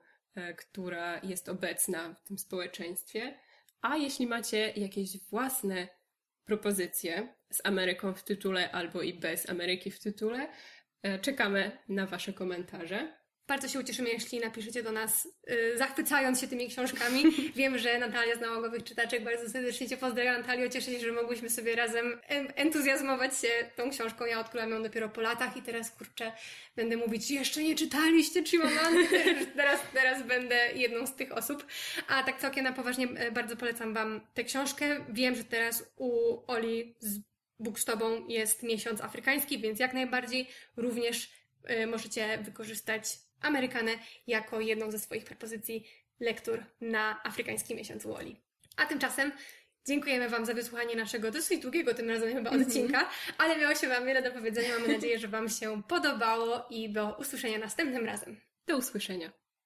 która 0.59 1.21
jest 1.23 1.49
obecna 1.49 2.15
w 2.15 2.23
tym 2.23 2.39
społeczeństwie. 2.39 3.39
A 3.83 3.97
jeśli 3.97 4.27
macie 4.27 4.73
jakieś 4.77 5.19
własne 5.19 5.89
propozycje 6.45 7.35
z 7.53 7.61
Ameryką 7.65 8.15
w 8.15 8.25
tytule 8.25 8.71
albo 8.73 9.03
i 9.03 9.15
bez 9.15 9.51
Ameryki 9.51 9.91
w 9.91 10.01
tytule, 10.01 10.49
e, 11.03 11.19
czekamy 11.19 11.79
na 11.89 12.07
Wasze 12.07 12.33
komentarze. 12.33 13.20
Bardzo 13.51 13.69
się 13.69 13.81
ucieszymy, 13.81 14.11
jeśli 14.11 14.41
napiszecie 14.41 14.83
do 14.83 14.93
nas, 14.93 15.29
yy, 15.47 15.79
zachwycając 15.79 16.41
się 16.41 16.49
tymi 16.49 16.69
książkami. 16.69 17.25
Wiem, 17.57 17.79
że 17.79 17.99
Natalia 17.99 18.37
z 18.37 18.41
Nałogowych 18.41 18.85
Czytaczek 18.85 19.25
bardzo 19.25 19.51
serdecznie 19.51 19.89
Cię 19.89 19.97
pozdrawiam. 19.97 20.41
Natalio, 20.41 20.69
cieszę 20.69 20.93
się, 20.93 21.01
że 21.01 21.13
mogłyśmy 21.13 21.51
sobie 21.51 21.77
razem 21.77 22.21
entuzjazmować 22.57 23.39
się 23.39 23.49
tą 23.77 23.91
książką. 23.91 24.27
Ja 24.27 24.41
odkryłam 24.41 24.71
ją 24.71 24.83
dopiero 24.83 25.09
po 25.09 25.21
latach 25.21 25.57
i 25.57 25.63
teraz, 25.63 25.91
kurczę, 25.91 26.33
będę 26.77 26.97
mówić, 26.97 27.31
jeszcze 27.31 27.63
nie 27.63 27.75
czytaliście 27.75 28.45
Chimamanda. 28.45 29.09
teraz, 29.57 29.81
teraz 29.93 30.23
będę 30.23 30.73
jedną 30.75 31.07
z 31.07 31.17
tych 31.17 31.33
osób. 31.33 31.67
A 32.09 32.23
tak 32.23 32.41
całkiem 32.41 32.65
na 32.65 32.73
poważnie 32.73 33.09
e, 33.17 33.33
bardzo 33.33 33.57
polecam 33.57 33.95
Wam 33.95 34.21
tę 34.35 34.45
książkę. 34.45 35.05
Wiem, 35.09 35.35
że 35.35 35.45
teraz 35.45 35.93
u 35.97 36.39
Oli 36.47 36.97
z 37.01 37.19
Bookstobą 37.59 38.29
jest 38.29 38.63
miesiąc 38.63 39.01
afrykański, 39.01 39.59
więc 39.59 39.81
jak 39.81 39.95
najbardziej 39.95 40.49
również 40.77 41.31
y, 41.71 41.87
możecie 41.87 42.39
wykorzystać 42.39 43.30
Amerykanę 43.41 43.93
jako 44.27 44.61
jedną 44.61 44.91
ze 44.91 44.99
swoich 44.99 45.25
propozycji 45.25 45.89
lektur 46.21 46.65
na 46.81 47.23
afrykański 47.25 47.75
miesiąc 47.75 48.03
Woli. 48.03 48.37
A 48.77 48.87
tymczasem 48.87 49.33
dziękujemy 49.87 50.29
Wam 50.29 50.47
za 50.47 50.55
wysłuchanie 50.55 50.97
naszego 50.97 51.31
dosyć 51.31 51.63
długiego 51.63 51.95
tym 51.95 52.11
razem 52.11 52.29
chyba 52.29 52.51
mhm. 52.51 52.63
odcinka, 52.63 53.11
ale 53.39 53.59
miało 53.59 53.75
się 53.75 53.89
Wam 53.89 54.07
wiele 54.07 54.23
do 54.23 54.31
powiedzenia. 54.31 54.69
Mamy 54.75 54.89
nadzieję, 54.95 55.19
że 55.19 55.29
Wam 55.29 55.49
się 55.49 55.83
podobało 55.89 56.67
i 56.71 56.93
do 56.93 57.17
usłyszenia 57.19 57.59
następnym 57.59 58.07
razem. 58.07 58.41
Do 58.67 58.77
usłyszenia. 58.77 59.33